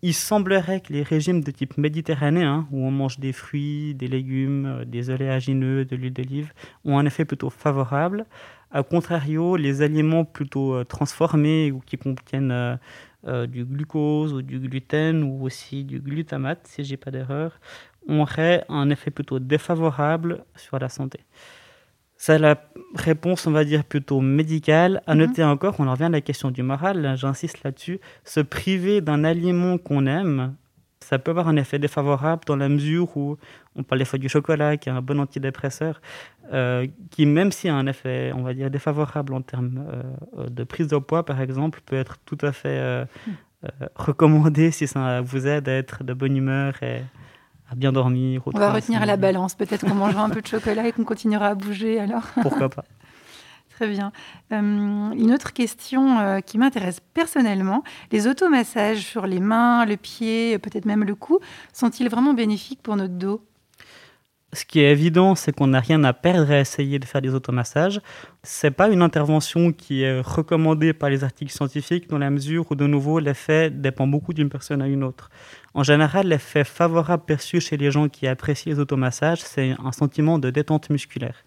il 0.03 0.15
semblerait 0.15 0.81
que 0.81 0.93
les 0.93 1.03
régimes 1.03 1.43
de 1.43 1.51
type 1.51 1.79
méditerranéen, 1.79 2.67
où 2.71 2.87
on 2.87 2.91
mange 2.91 3.19
des 3.19 3.33
fruits, 3.33 3.95
des 3.95 4.09
légumes, 4.09 4.67
euh, 4.67 4.85
des 4.85 5.11
oléagineux, 5.11 5.85
de 5.85 5.97
l'huile 5.97 6.13
d'olive, 6.13 6.53
ont 6.85 6.99
un 6.99 7.07
effet 7.07 7.25
plutôt 7.25 7.51
favorable. 7.51 8.27
A 8.71 8.83
contrario, 8.83 9.57
les 9.57 9.83
aliments 9.83 10.25
plutôt 10.25 10.75
euh, 10.75 10.85
transformés 10.85 11.73
ou 11.73 11.81
qui 11.81 11.97
contiennent 11.97 12.79
euh, 13.27 13.47
du 13.47 13.65
glucose 13.65 14.33
ou 14.33 14.43
du 14.43 14.59
gluten 14.61 15.23
ou 15.23 15.45
aussi 15.45 15.85
du 15.85 15.99
glutamate, 16.01 16.67
si 16.67 16.85
je 16.85 16.91
n'ai 16.91 16.97
pas 16.97 17.11
d'erreur, 17.11 17.59
auraient 18.09 18.65
un 18.69 18.91
effet 18.91 19.11
plutôt 19.11 19.39
défavorable 19.39 20.45
sur 20.55 20.79
la 20.79 20.89
santé. 20.89 21.21
C'est 22.17 22.39
la 22.39 22.63
réponse, 22.95 23.47
on 23.47 23.51
va 23.51 23.65
dire, 23.65 23.85
plutôt 23.85 24.21
médicale. 24.21 25.03
À 25.07 25.15
mhm. 25.15 25.21
noter 25.21 25.45
encore, 25.45 25.77
on 25.79 25.87
en 25.87 25.93
revient 25.93 26.05
à 26.05 26.09
la 26.09 26.21
question 26.21 26.51
du 26.51 26.63
moral, 26.63 27.17
j'insiste 27.17 27.63
là-dessus, 27.63 28.01
se 28.25 28.41
priver 28.41 29.01
d'un 29.01 29.25
aliment 29.25 29.79
qu'on 29.79 30.07
aime, 30.07 30.55
ça 31.07 31.21
peut 31.21 31.31
avoir 31.31 31.47
un 31.47 31.57
effet 31.57 31.79
défavorable 31.79 32.43
dans 32.47 32.57
la 32.57 32.69
mesure 32.69 33.17
où 33.17 33.37
on 33.77 33.85
parle 33.85 34.01
des 34.01 34.05
fois 34.05 34.19
du 34.19 34.29
chocolat, 34.29 34.77
qui 34.77 34.89
est 34.89 34.93
un 34.93 35.03
bon 35.03 35.21
antidépresseur, 35.21 36.01
euh, 36.53 36.89
qui 37.11 37.27
même 37.27 37.53
s'il 37.53 37.71
a 37.71 37.77
un 37.77 37.87
effet, 37.87 38.33
on 38.35 38.43
va 38.43 38.55
dire, 38.55 38.71
défavorable 38.71 39.33
en 39.35 39.43
termes 39.43 39.85
euh, 40.37 40.49
de 40.49 40.65
prise 40.65 40.89
de 40.89 40.97
poids, 40.99 41.25
par 41.25 41.41
exemple, 41.41 41.81
peut 41.87 41.95
être 41.95 42.17
tout 42.25 42.39
à 42.43 42.51
fait 42.51 42.79
euh, 42.81 43.05
mhm. 43.27 43.89
recommandé 43.95 44.73
si 44.73 44.89
ça 44.89 45.21
vous 45.21 45.47
aide 45.47 45.69
à 45.69 45.75
être 45.75 46.03
de 46.03 46.13
bonne 46.13 46.37
humeur 46.37 46.83
et 46.83 47.03
à 47.71 47.75
bien 47.75 47.93
dormir. 47.93 48.43
On 48.47 48.59
va 48.59 48.73
retenir 48.73 49.05
la 49.07 49.17
balance. 49.17 49.55
Peut-être 49.55 49.87
qu'on 49.87 49.95
mangera 49.95 50.23
un 50.23 50.31
peu 50.31 50.41
de 50.41 50.47
chocolat 50.47 50.87
et 50.87 50.93
qu'on 50.93 51.05
continuera 51.05 51.49
à 51.49 51.55
bouger 51.55 51.99
alors. 51.99 52.23
Pourquoi 52.43 52.69
pas 52.69 52.85
Très 53.77 53.89
bien. 53.89 54.11
Euh, 54.53 55.11
une 55.11 55.35
autre 55.35 55.53
question 55.53 56.19
euh, 56.19 56.41
qui 56.41 56.57
m'intéresse 56.57 57.01
personnellement, 57.13 57.85
les 58.11 58.27
automassages 58.27 59.01
sur 59.01 59.27
les 59.27 59.41
mains, 59.41 59.85
le 59.85 59.99
pied, 59.99 60.59
peut-être 60.59 60.87
même 60.87 61.05
le 61.05 61.15
cou, 61.15 61.41
sont-ils 61.75 62.09
vraiment 62.09 62.33
bénéfiques 62.33 62.83
pour 62.83 62.97
notre 62.97 63.13
dos? 63.13 63.45
Ce 64.53 64.65
qui 64.65 64.81
est 64.81 64.91
évident, 64.91 65.35
c'est 65.35 65.53
qu'on 65.53 65.67
n'a 65.67 65.81
rien 65.81 66.03
à 66.05 66.13
perdre 66.13 66.51
à 66.51 66.61
essayer 66.61 66.99
de 66.99 67.05
faire 67.05 67.21
des 67.21 67.35
automassages. 67.35 68.01
Ce 68.45 68.67
n'est 68.67 68.71
pas 68.71 68.89
une 68.89 69.03
intervention 69.03 69.73
qui 69.73 70.03
est 70.03 70.21
recommandée 70.21 70.93
par 70.93 71.11
les 71.11 71.25
articles 71.25 71.53
scientifiques 71.53 72.09
dans 72.09 72.19
la 72.19 72.31
mesure 72.31 72.65
où, 72.71 72.75
de 72.75 72.87
nouveau, 72.87 73.19
l'effet 73.19 73.71
dépend 73.71 74.07
beaucoup 74.07 74.33
d'une 74.33 74.49
personne 74.49 74.81
à 74.83 74.87
une 74.87 75.03
autre. 75.03 75.31
En 75.75 75.83
général, 75.83 76.29
l'effet 76.29 76.65
favorable 76.65 77.25
perçu 77.27 77.61
chez 77.61 77.77
les 77.77 77.91
gens 77.91 78.09
qui 78.09 78.27
apprécient 78.27 78.73
les 78.73 78.79
automassages, 78.79 79.41
c'est 79.41 79.75
un 79.85 79.93
sentiment 79.93 80.39
de 80.39 80.51
détente 80.51 80.91
musculaire. 80.91 81.45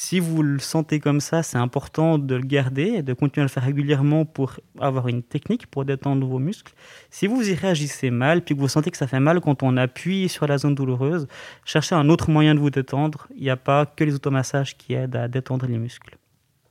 Si 0.00 0.20
vous 0.20 0.44
le 0.44 0.60
sentez 0.60 1.00
comme 1.00 1.20
ça, 1.20 1.42
c'est 1.42 1.58
important 1.58 2.18
de 2.18 2.36
le 2.36 2.44
garder 2.44 2.84
et 2.84 3.02
de 3.02 3.12
continuer 3.14 3.42
à 3.42 3.46
le 3.46 3.48
faire 3.48 3.64
régulièrement 3.64 4.24
pour 4.24 4.60
avoir 4.78 5.08
une 5.08 5.24
technique 5.24 5.66
pour 5.66 5.84
détendre 5.84 6.24
vos 6.24 6.38
muscles. 6.38 6.72
Si 7.10 7.26
vous 7.26 7.50
y 7.50 7.52
réagissez 7.52 8.12
mal, 8.12 8.42
puis 8.42 8.54
que 8.54 8.60
vous 8.60 8.68
sentez 8.68 8.92
que 8.92 8.96
ça 8.96 9.08
fait 9.08 9.18
mal 9.18 9.40
quand 9.40 9.64
on 9.64 9.76
appuie 9.76 10.28
sur 10.28 10.46
la 10.46 10.56
zone 10.56 10.76
douloureuse, 10.76 11.26
cherchez 11.64 11.96
un 11.96 12.08
autre 12.10 12.30
moyen 12.30 12.54
de 12.54 12.60
vous 12.60 12.70
détendre. 12.70 13.26
Il 13.34 13.42
n'y 13.42 13.50
a 13.50 13.56
pas 13.56 13.86
que 13.86 14.04
les 14.04 14.14
automassages 14.14 14.76
qui 14.76 14.94
aident 14.94 15.16
à 15.16 15.26
détendre 15.26 15.66
les 15.66 15.78
muscles. 15.78 16.16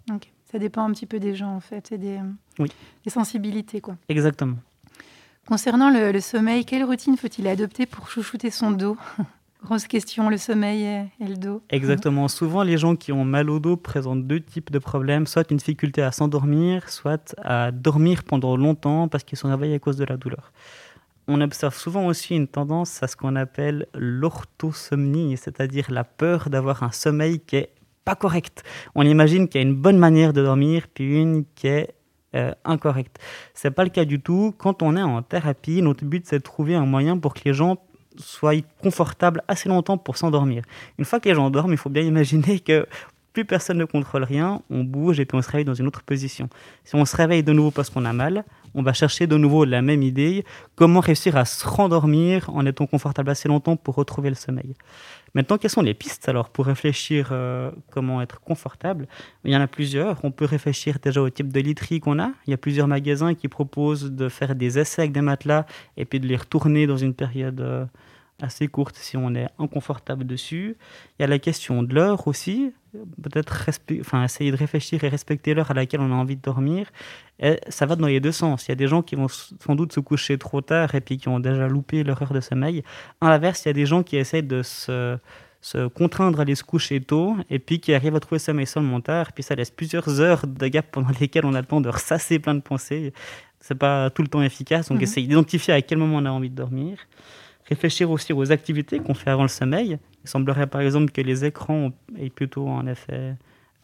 Ok, 0.09 0.31
ça 0.49 0.57
dépend 0.57 0.85
un 0.85 0.93
petit 0.93 1.05
peu 1.05 1.19
des 1.19 1.35
gens 1.35 1.53
en 1.53 1.59
fait 1.59 1.91
et 1.91 1.97
des, 1.97 2.21
oui. 2.59 2.71
des 3.03 3.09
sensibilités. 3.09 3.81
quoi. 3.81 3.97
Exactement. 4.07 4.55
Concernant 5.45 5.89
le, 5.89 6.13
le 6.13 6.21
sommeil, 6.21 6.63
quelle 6.63 6.85
routine 6.85 7.17
faut-il 7.17 7.45
adopter 7.49 7.87
pour 7.87 8.09
chouchouter 8.09 8.51
son 8.51 8.71
dos? 8.71 8.95
Grosse 9.67 9.87
question, 9.87 10.29
le 10.29 10.37
sommeil 10.37 11.09
et, 11.19 11.27
le 11.27 11.35
dos. 11.35 11.61
Exactement. 11.69 12.27
Souvent, 12.29 12.63
les 12.63 12.77
gens 12.77 12.95
qui 12.95 13.11
ont 13.11 13.25
mal 13.25 13.49
au 13.49 13.59
dos 13.59 13.75
présentent 13.75 14.25
deux 14.25 14.39
types 14.39 14.71
de 14.71 14.79
problèmes, 14.79 15.27
soit 15.27 15.51
une 15.51 15.57
difficulté 15.57 16.01
à 16.01 16.13
s'endormir, 16.13 16.87
soit 16.87 17.35
à 17.43 17.71
dormir 17.73 18.23
pendant 18.23 18.55
longtemps 18.55 19.09
parce 19.09 19.25
qu'ils 19.25 19.37
sont 19.37 19.49
réveillés 19.49 19.75
à 19.75 19.79
cause 19.79 19.97
de 19.97 20.05
la 20.05 20.15
douleur. 20.15 20.53
On 21.27 21.41
observe 21.41 21.75
souvent 21.75 22.05
aussi 22.05 22.33
une 22.33 22.47
tendance 22.47 23.03
à 23.03 23.07
ce 23.07 23.17
qu'on 23.17 23.35
appelle 23.35 23.87
l'orthosomnie, 23.93 25.35
c'est-à-dire 25.35 25.91
la 25.91 26.05
peur 26.05 26.49
d'avoir 26.49 26.83
un 26.83 26.91
sommeil 26.91 27.41
qui 27.41 27.57
est 27.57 27.73
pas 28.05 28.15
correct. 28.15 28.63
On 28.95 29.03
imagine 29.03 29.49
qu'il 29.49 29.59
y 29.59 29.65
a 29.65 29.67
une 29.67 29.75
bonne 29.75 29.97
manière 29.97 30.31
de 30.31 30.43
dormir, 30.43 30.87
puis 30.93 31.19
une 31.19 31.43
qui 31.55 31.67
est 31.67 31.93
euh, 32.35 32.53
incorrecte. 32.63 33.19
Ce 33.53 33.67
n'est 33.67 33.73
pas 33.73 33.83
le 33.83 33.89
cas 33.89 34.05
du 34.05 34.21
tout. 34.21 34.53
Quand 34.57 34.81
on 34.81 34.95
est 34.95 35.01
en 35.01 35.21
thérapie, 35.23 35.81
notre 35.81 36.05
but 36.05 36.25
c'est 36.25 36.39
de 36.39 36.43
trouver 36.43 36.75
un 36.75 36.85
moyen 36.85 37.17
pour 37.17 37.33
que 37.33 37.41
les 37.43 37.53
gens 37.53 37.77
soient 38.19 38.53
confortables 38.81 39.43
assez 39.47 39.69
longtemps 39.69 39.97
pour 39.97 40.17
s'endormir. 40.17 40.63
Une 40.97 41.05
fois 41.05 41.19
que 41.19 41.29
les 41.29 41.35
gens 41.35 41.49
dorment, 41.49 41.73
il 41.73 41.77
faut 41.77 41.89
bien 41.89 42.03
imaginer 42.03 42.59
que 42.59 42.87
plus 43.37 43.45
personne 43.45 43.77
ne 43.77 43.85
contrôle 43.85 44.23
rien, 44.23 44.63
on 44.71 44.83
bouge 44.83 45.19
et 45.19 45.25
puis 45.25 45.37
on 45.37 45.43
se 45.43 45.51
réveille 45.51 45.65
dans 45.65 45.75
une 45.75 45.85
autre 45.85 46.01
position. 46.01 46.49
Si 46.83 46.95
on 46.95 47.05
se 47.05 47.15
réveille 47.15 47.43
de 47.43 47.53
nouveau 47.53 47.69
parce 47.69 47.91
qu'on 47.91 48.03
a 48.03 48.11
mal, 48.11 48.43
on 48.73 48.81
va 48.81 48.93
chercher 48.93 49.27
de 49.27 49.37
nouveau 49.37 49.63
la 49.63 49.83
même 49.83 50.01
idée, 50.01 50.43
comment 50.75 51.01
réussir 51.01 51.37
à 51.37 51.45
se 51.45 51.67
rendormir 51.67 52.49
en 52.49 52.65
étant 52.65 52.87
confortable 52.87 53.29
assez 53.29 53.47
longtemps 53.47 53.75
pour 53.75 53.93
retrouver 53.93 54.29
le 54.29 54.35
sommeil. 54.35 54.73
Maintenant, 55.35 55.59
quelles 55.59 55.69
sont 55.69 55.83
les 55.83 55.93
pistes 55.93 56.27
alors 56.27 56.49
pour 56.49 56.65
réfléchir 56.65 57.29
euh, 57.31 57.69
comment 57.91 58.23
être 58.23 58.39
confortable? 58.41 59.07
Il 59.45 59.53
y 59.53 59.55
en 59.55 59.61
a 59.61 59.67
plusieurs. 59.67 60.17
On 60.23 60.31
peut 60.31 60.45
réfléchir 60.45 60.97
déjà 60.99 61.21
au 61.21 61.29
type 61.29 61.53
de 61.53 61.59
literie 61.59 61.99
qu'on 61.99 62.17
a. 62.17 62.31
Il 62.47 62.51
y 62.51 62.53
a 62.55 62.57
plusieurs 62.57 62.87
magasins 62.87 63.35
qui 63.35 63.47
proposent 63.47 64.11
de 64.11 64.29
faire 64.29 64.55
des 64.55 64.79
essais 64.79 65.03
avec 65.03 65.11
des 65.11 65.21
matelas 65.21 65.67
et 65.95 66.05
puis 66.05 66.19
de 66.19 66.25
les 66.25 66.37
retourner 66.37 66.87
dans 66.87 66.97
une 66.97 67.13
période 67.13 67.61
euh, 67.61 67.85
assez 68.41 68.67
courte 68.67 68.95
si 68.95 69.17
on 69.17 69.33
est 69.33 69.47
inconfortable 69.57 70.25
dessus. 70.25 70.77
Il 71.17 71.23
y 71.23 71.25
a 71.25 71.27
la 71.27 71.39
question 71.39 71.81
de 71.81 71.93
l'heure 71.93 72.27
aussi, 72.27 72.71
peut-être 73.21 73.69
enfin, 73.99 74.23
essayer 74.23 74.51
de 74.51 74.57
réfléchir 74.57 75.03
et 75.03 75.09
respecter 75.09 75.53
l'heure 75.53 75.71
à 75.71 75.73
laquelle 75.73 76.01
on 76.01 76.11
a 76.11 76.15
envie 76.15 76.35
de 76.35 76.41
dormir. 76.41 76.87
Et 77.39 77.59
ça 77.67 77.85
va 77.85 77.95
dans 77.95 78.07
les 78.07 78.19
deux 78.19 78.31
sens. 78.31 78.67
Il 78.67 78.69
y 78.69 78.71
a 78.73 78.75
des 78.75 78.87
gens 78.87 79.01
qui 79.01 79.15
vont 79.15 79.27
sans 79.27 79.75
doute 79.75 79.93
se 79.93 79.99
coucher 79.99 80.37
trop 80.37 80.61
tard 80.61 80.93
et 80.93 81.01
puis 81.01 81.17
qui 81.17 81.29
ont 81.29 81.39
déjà 81.39 81.67
loupé 81.67 82.03
leur 82.03 82.21
heure 82.21 82.33
de 82.33 82.41
sommeil. 82.41 82.83
À 83.21 83.29
l'inverse, 83.29 83.65
il 83.65 83.69
y 83.69 83.71
a 83.71 83.73
des 83.73 83.85
gens 83.85 84.03
qui 84.03 84.17
essayent 84.17 84.43
de 84.43 84.61
se, 84.61 85.17
se 85.61 85.87
contraindre 85.87 86.39
à 86.39 86.43
aller 86.43 86.55
se 86.55 86.63
coucher 86.63 87.01
tôt 87.01 87.35
et 87.49 87.57
puis 87.57 87.79
qui 87.79 87.93
arrivent 87.93 88.15
à 88.15 88.19
trouver 88.19 88.39
sommeil 88.39 88.67
seulement 88.67 89.01
tard. 89.01 89.33
Puis 89.33 89.43
ça 89.43 89.55
laisse 89.55 89.71
plusieurs 89.71 90.21
heures 90.21 90.45
de 90.45 90.67
gap 90.67 90.85
pendant 90.91 91.09
lesquelles 91.19 91.45
on 91.45 91.55
a 91.55 91.61
le 91.61 91.67
temps 91.67 91.81
de 91.81 91.89
ressasser 91.89 92.37
plein 92.37 92.53
de 92.53 92.61
pensées. 92.61 93.13
C'est 93.59 93.75
pas 93.75 94.11
tout 94.11 94.21
le 94.21 94.27
temps 94.27 94.43
efficace. 94.43 94.89
Donc, 94.89 94.97
mhm. 94.97 95.03
essayer 95.03 95.27
d'identifier 95.27 95.73
à 95.73 95.81
quel 95.81 95.97
moment 95.97 96.17
on 96.17 96.25
a 96.25 96.29
envie 96.29 96.51
de 96.51 96.55
dormir. 96.55 96.99
Réfléchir 97.67 98.09
aussi 98.09 98.33
aux 98.33 98.51
activités 98.51 98.99
qu'on 98.99 99.13
fait 99.13 99.29
avant 99.29 99.43
le 99.43 99.49
sommeil. 99.49 99.97
Il 100.23 100.29
semblerait 100.29 100.67
par 100.67 100.81
exemple 100.81 101.11
que 101.11 101.21
les 101.21 101.45
écrans 101.45 101.91
aient 102.17 102.29
plutôt 102.29 102.69
un 102.69 102.87
effet 102.87 103.35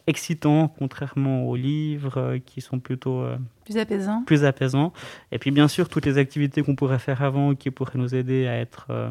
excitant, 0.06 0.68
contrairement 0.68 1.48
aux 1.48 1.56
livres 1.56 2.18
euh, 2.18 2.38
qui 2.38 2.60
sont 2.60 2.78
plutôt 2.78 3.22
euh, 3.22 3.36
plus 3.64 3.78
apaisants. 3.78 4.22
Plus 4.26 4.44
apaisants. 4.44 4.92
Et 5.32 5.38
puis 5.38 5.50
bien 5.50 5.68
sûr, 5.68 5.88
toutes 5.88 6.06
les 6.06 6.18
activités 6.18 6.62
qu'on 6.62 6.76
pourrait 6.76 6.98
faire 6.98 7.22
avant 7.22 7.54
qui 7.54 7.70
pourraient 7.70 7.98
nous 7.98 8.14
aider 8.14 8.46
à 8.46 8.58
être 8.58 8.86
euh, 8.90 9.10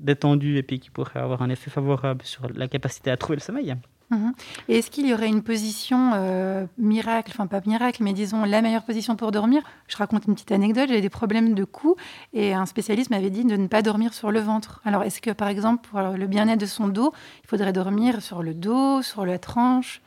détendus 0.00 0.56
et 0.56 0.62
puis 0.62 0.80
qui 0.80 0.90
pourraient 0.90 1.20
avoir 1.20 1.42
un 1.42 1.50
effet 1.50 1.70
favorable 1.70 2.22
sur 2.22 2.48
la 2.54 2.68
capacité 2.68 3.10
à 3.10 3.16
trouver 3.16 3.36
le 3.36 3.42
sommeil. 3.42 3.74
Mhm. 4.10 4.32
Et 4.68 4.78
est-ce 4.78 4.90
qu'il 4.90 5.06
y 5.06 5.12
aurait 5.12 5.28
une 5.28 5.42
position 5.42 6.12
euh, 6.14 6.66
miracle, 6.78 7.32
enfin 7.34 7.46
pas 7.48 7.60
miracle, 7.66 8.02
mais 8.04 8.12
disons 8.12 8.44
la 8.44 8.62
meilleure 8.62 8.84
position 8.84 9.16
pour 9.16 9.32
dormir? 9.32 9.62
Je 9.88 9.96
raconte 9.96 10.26
une 10.26 10.34
petite 10.34 10.52
anecdote, 10.52 10.86
j'avais 10.88 11.00
des 11.00 11.08
problèmes 11.08 11.54
de 11.54 11.64
cou 11.64 11.96
et 12.32 12.54
un 12.54 12.66
spécialiste 12.66 13.10
m'avait 13.10 13.30
dit 13.30 13.44
de 13.44 13.56
ne 13.56 13.66
pas 13.66 13.82
dormir 13.82 14.14
sur 14.14 14.30
le 14.30 14.40
ventre. 14.40 14.80
Alors 14.84 15.02
est-ce 15.02 15.20
que 15.20 15.30
par 15.30 15.48
exemple 15.48 15.88
pour 15.88 16.00
le 16.00 16.26
bien-être 16.26 16.60
de 16.60 16.66
son 16.66 16.86
dos, 16.86 17.12
il 17.42 17.48
faudrait 17.48 17.72
dormir 17.72 18.22
sur 18.22 18.42
le 18.42 18.54
dos, 18.54 19.02
sur 19.02 19.26
la 19.26 19.38
tranche? 19.38 20.00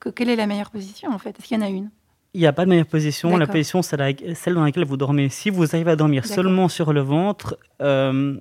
Que, 0.00 0.10
Quelle 0.10 0.28
est 0.28 0.36
la 0.36 0.46
meilleure 0.46 0.70
position 0.70 1.10
en 1.10 1.18
fait? 1.18 1.38
Est-ce 1.38 1.48
qu'il 1.48 1.58
y 1.58 1.60
en 1.60 1.64
a 1.64 1.70
une? 1.70 1.90
Il 2.34 2.40
n'y 2.40 2.46
a 2.46 2.52
pas 2.52 2.66
de 2.66 2.70
meilleure 2.70 2.84
position. 2.84 3.34
La 3.38 3.46
position, 3.46 3.80
c'est 3.80 3.96
celle 4.34 4.54
dans 4.54 4.64
laquelle 4.64 4.84
vous 4.84 4.98
dormez. 4.98 5.30
Si 5.30 5.48
vous 5.48 5.74
arrivez 5.74 5.92
à 5.92 5.96
dormir 5.96 6.26
seulement 6.26 6.68
sur 6.68 6.92
le 6.92 7.00
ventre, 7.00 7.56
euh, 7.80 8.38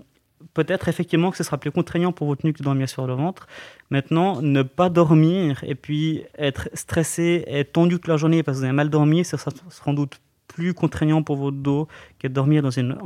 peut-être 0.53 0.87
effectivement 0.87 1.31
que 1.31 1.37
ce 1.37 1.43
sera 1.43 1.57
plus 1.57 1.71
contraignant 1.71 2.11
pour 2.11 2.27
votre 2.27 2.45
nuque 2.45 2.57
de 2.57 2.63
dormir 2.63 2.89
sur 2.89 3.07
le 3.07 3.13
ventre. 3.13 3.47
Maintenant, 3.89 4.41
ne 4.41 4.61
pas 4.63 4.89
dormir 4.89 5.63
et 5.63 5.75
puis 5.75 6.23
être 6.37 6.69
stressé 6.73 7.43
et 7.47 7.65
tendu 7.65 7.95
toute 7.95 8.07
la 8.07 8.17
journée 8.17 8.43
parce 8.43 8.57
que 8.57 8.59
vous 8.59 8.65
avez 8.65 8.75
mal 8.75 8.89
dormi, 8.89 9.25
ce 9.25 9.37
sera 9.37 9.51
sans 9.69 9.93
doute 9.93 10.19
plus 10.47 10.73
contraignant 10.73 11.23
pour 11.23 11.35
votre 11.35 11.57
dos 11.57 11.87
que 12.19 12.27
de 12.27 12.33
dormir 12.33 12.61
dans 12.61 12.71
une 12.71 12.97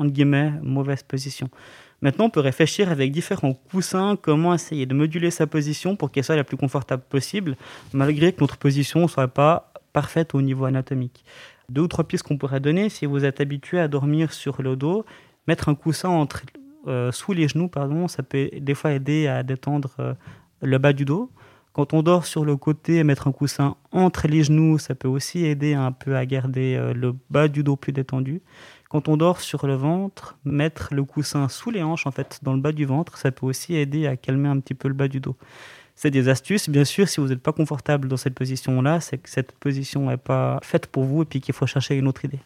mauvaise 0.62 1.04
position. 1.04 1.50
Maintenant, 2.02 2.26
on 2.26 2.30
peut 2.30 2.40
réfléchir 2.40 2.92
avec 2.92 3.12
différents 3.12 3.54
coussins 3.54 4.16
comment 4.22 4.54
essayer 4.54 4.86
de 4.86 4.94
moduler 4.94 5.32
sa 5.32 5.48
position 5.48 5.96
pour 5.96 6.12
qu'elle 6.12 6.24
soit 6.24 6.38
la 6.38 6.46
plus 6.46 6.58
confortable 6.58 7.04
possible, 7.10 7.58
malgré 7.92 8.32
que 8.32 8.40
notre 8.40 8.58
position 8.58 9.02
ne 9.02 9.08
soit 9.08 9.28
pas 9.28 9.74
parfaite 9.92 10.34
au 10.34 10.42
niveau 10.42 10.66
anatomique. 10.66 11.26
Deux 11.68 11.82
ou 11.82 11.88
trois 11.88 12.06
pistes 12.06 12.24
qu'on 12.24 12.38
pourrait 12.38 12.62
donner, 12.62 12.90
si 12.90 13.06
vous 13.06 13.26
êtes 13.26 13.42
habitué 13.42 13.80
à 13.80 13.88
dormir 13.88 14.32
sur 14.32 14.62
le 14.62 14.76
dos, 14.76 15.06
mettre 15.48 15.68
un 15.68 15.76
coussin 15.76 16.10
entre 16.10 16.44
euh, 16.88 17.12
sous 17.12 17.34
les 17.34 17.48
genoux, 17.48 17.68
pardon, 17.68 18.08
ça 18.08 18.24
peut 18.24 18.50
des 18.60 18.74
fois 18.74 18.94
aider 18.94 19.28
à 19.28 19.44
détendre 19.44 19.92
euh, 20.00 20.14
le 20.62 20.78
bas 20.78 20.94
du 20.94 21.06
dos. 21.06 21.32
Quand 21.74 21.94
on 21.94 22.02
dort 22.02 22.26
sur 22.26 22.46
le 22.46 22.58
côté, 22.58 23.04
mettre 23.04 23.28
un 23.28 23.32
coussin 23.32 23.76
entre 23.92 24.28
les 24.28 24.44
genoux, 24.44 24.80
ça 24.80 24.96
peut 24.96 25.08
aussi 25.08 25.46
aider 25.46 25.74
un 25.74 25.92
peu 25.92 26.16
à 26.16 26.26
garder 26.26 26.76
euh, 26.76 26.94
le 26.94 27.16
bas 27.30 27.48
du 27.48 27.64
dos 27.64 27.76
plus 27.76 27.94
détendu. 27.94 28.42
Quand 28.90 29.08
on 29.08 29.18
dort 29.18 29.40
sur 29.40 29.68
le 29.68 29.76
ventre, 29.76 30.38
mettre 30.44 30.94
le 30.94 31.04
coussin 31.04 31.48
sous 31.48 31.70
les 31.70 31.84
hanches, 31.84 32.08
en 32.08 32.12
fait, 32.12 32.40
dans 32.42 32.54
le 32.54 32.60
bas 32.60 32.72
du 32.72 32.86
ventre, 32.86 33.18
ça 33.18 33.32
peut 33.32 33.46
aussi 33.46 33.76
aider 33.76 34.08
à 34.08 34.18
calmer 34.18 34.50
un 34.50 34.60
petit 34.60 34.74
peu 34.74 34.88
le 34.88 34.96
bas 34.96 35.08
du 35.08 35.20
dos. 35.20 35.36
C'est 35.96 36.12
des 36.12 36.28
astuces. 36.28 36.70
Bien 36.70 36.86
sûr, 36.86 37.08
si 37.08 37.20
vous 37.20 37.28
n'êtes 37.28 37.44
pas 37.44 37.52
confortable 37.52 38.08
dans 38.08 38.18
cette 38.18 38.34
position-là, 38.34 39.00
c'est 39.00 39.18
que 39.18 39.30
cette 39.30 39.52
position 39.52 40.10
n'est 40.10 40.18
pas 40.18 40.60
faite 40.64 40.88
pour 40.88 41.04
vous 41.04 41.22
et 41.24 41.26
puis 41.26 41.42
qu'il 41.42 41.54
faut 41.54 41.68
chercher 41.68 41.96
une 41.96 42.08
autre 42.08 42.26
idée. 42.26 42.40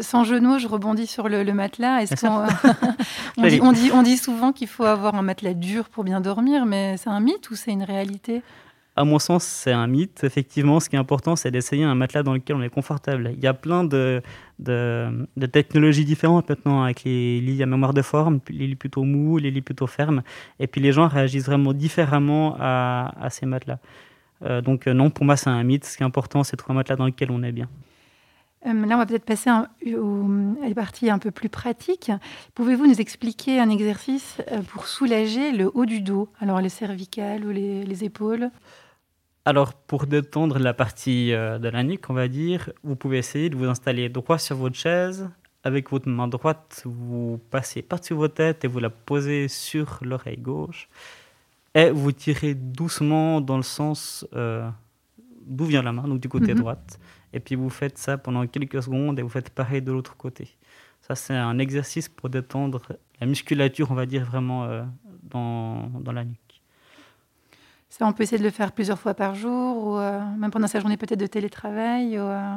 Sans 0.00 0.24
genoux, 0.24 0.58
je 0.58 0.66
rebondis 0.66 1.06
sur 1.06 1.28
le, 1.28 1.44
matelas. 1.52 2.00
Est-ce 2.00 2.24
qu'on 2.24 2.46
on, 3.36 3.72
dit, 3.72 3.90
on, 3.92 4.02
dit, 4.02 4.16
souvent 4.16 4.52
qu'il 4.52 4.66
faut 4.66 4.84
avoir 4.84 5.14
un 5.14 5.20
matelas 5.20 5.52
dur 5.52 5.90
pour 5.90 6.04
bien 6.04 6.22
dormir, 6.22 6.64
mais 6.64 6.96
c'est 6.96 7.10
un 7.10 7.20
mythe 7.20 7.50
ou 7.50 7.54
c'est 7.54 7.72
une 7.72 7.82
réalité? 7.82 8.40
À 8.96 9.04
mon 9.04 9.18
sens, 9.18 9.44
c'est 9.44 9.72
un 9.72 9.86
mythe. 9.86 10.24
Effectivement, 10.24 10.80
ce 10.80 10.88
qui 10.88 10.96
est 10.96 10.98
important, 10.98 11.36
c'est 11.36 11.50
d'essayer 11.50 11.84
un 11.84 11.94
matelas 11.94 12.22
dans 12.22 12.32
lequel 12.32 12.56
on 12.56 12.62
est 12.62 12.70
confortable. 12.70 13.32
Il 13.36 13.44
y 13.44 13.46
a 13.46 13.52
plein 13.52 13.84
de, 13.84 14.22
de, 14.58 15.46
technologies 15.52 16.06
différentes 16.06 16.48
maintenant 16.48 16.84
avec 16.84 17.04
les 17.04 17.42
lits 17.42 17.62
à 17.62 17.66
mémoire 17.66 17.92
de 17.92 18.02
forme, 18.02 18.40
les 18.48 18.66
lits 18.66 18.76
plutôt 18.76 19.02
mous, 19.02 19.36
les 19.36 19.50
lits 19.50 19.60
plutôt 19.60 19.86
fermes. 19.86 20.22
Et 20.60 20.66
puis 20.66 20.80
les 20.80 20.92
gens 20.92 21.08
réagissent 21.08 21.46
vraiment 21.46 21.74
différemment 21.74 22.56
à, 22.58 23.28
ces 23.28 23.44
matelas. 23.44 23.80
Euh, 24.44 24.62
donc 24.62 24.86
non, 24.86 25.10
pour 25.10 25.26
moi, 25.26 25.36
c'est 25.36 25.50
un 25.50 25.62
mythe. 25.62 25.84
Ce 25.84 25.98
qui 25.98 26.02
est 26.02 26.06
important, 26.06 26.42
c'est 26.42 26.56
de 26.56 26.58
trouver 26.58 26.72
un 26.72 26.76
matelas 26.76 26.96
dans 26.96 27.06
lequel 27.06 27.30
on 27.30 27.42
est 27.42 27.52
bien. 27.52 27.68
Euh, 28.66 28.86
là, 28.86 28.94
on 28.94 28.98
va 28.98 29.06
peut-être 29.06 29.24
passer 29.24 29.50
à 29.50 29.68
la 29.86 30.74
partie 30.74 31.10
un 31.10 31.18
peu 31.18 31.30
plus 31.30 31.48
pratique. 31.48 32.10
Pouvez-vous 32.54 32.86
nous 32.86 33.00
expliquer 33.00 33.60
un 33.60 33.68
exercice 33.68 34.38
euh, 34.50 34.62
pour 34.62 34.86
soulager 34.86 35.52
le 35.52 35.70
haut 35.74 35.86
du 35.86 36.00
dos, 36.00 36.30
alors 36.40 36.60
les 36.60 36.68
cervicales 36.68 37.44
ou 37.44 37.50
les, 37.50 38.04
épaules? 38.04 38.50
Alors, 39.44 39.74
pour 39.74 40.06
détendre 40.06 40.58
la 40.58 40.72
partie 40.72 41.32
euh, 41.32 41.58
de 41.58 41.68
la 41.68 41.82
nuque, 41.82 42.08
on 42.08 42.14
va 42.14 42.28
dire, 42.28 42.70
vous 42.82 42.96
pouvez 42.96 43.18
essayer 43.18 43.50
de 43.50 43.56
vous 43.56 43.66
installer 43.66 44.08
droit 44.08 44.38
sur 44.38 44.56
votre 44.56 44.76
chaise. 44.76 45.28
Avec 45.62 45.90
votre 45.90 46.08
main 46.08 46.28
droite, 46.28 46.82
vous 46.84 47.40
passez 47.50 47.80
par-dessus 47.80 48.12
votre 48.12 48.34
tête 48.34 48.64
et 48.64 48.68
vous 48.68 48.80
la 48.80 48.90
posez 48.90 49.48
sur 49.48 49.98
l'oreille 50.02 50.36
gauche. 50.36 50.88
Et 51.74 51.90
vous 51.90 52.12
tirez 52.12 52.54
doucement 52.54 53.40
dans 53.40 53.56
le 53.56 53.62
sens 53.62 54.26
d'où 55.46 55.64
vient 55.64 55.82
la 55.82 55.92
main, 55.92 56.06
donc 56.06 56.20
du 56.20 56.28
côté 56.28 56.52
mhm. 56.52 56.60
droite 56.60 56.98
et 57.34 57.40
puis 57.40 57.56
vous 57.56 57.68
faites 57.68 57.98
ça 57.98 58.16
pendant 58.16 58.46
quelques 58.46 58.82
secondes 58.82 59.18
et 59.18 59.22
vous 59.22 59.28
faites 59.28 59.50
pareil 59.50 59.82
de 59.82 59.90
l'autre 59.90 60.16
côté. 60.16 60.56
Ça, 61.02 61.16
c'est 61.16 61.34
un 61.34 61.58
exercice 61.58 62.08
pour 62.08 62.30
détendre 62.30 62.80
la 63.20 63.26
musculature, 63.26 63.90
on 63.90 63.94
va 63.94 64.06
dire, 64.06 64.24
vraiment 64.24 64.64
euh, 64.64 64.84
dans, 65.22 65.90
dans, 66.00 66.12
la 66.12 66.24
nuque. 66.24 66.62
Ça, 67.90 68.06
on 68.06 68.12
peut 68.12 68.22
essayer 68.22 68.38
de 68.38 68.44
le 68.44 68.50
faire 68.50 68.72
plusieurs 68.72 68.98
fois 68.98 69.14
par 69.14 69.34
jour, 69.34 69.86
ou 69.86 69.98
euh, 69.98 70.20
même 70.38 70.50
pendant 70.50 70.68
sa 70.68 70.80
journée 70.80 70.96
peut-être 70.96 71.20
de 71.20 71.26
télétravail, 71.26 72.18
ou, 72.18 72.22
euh, 72.22 72.54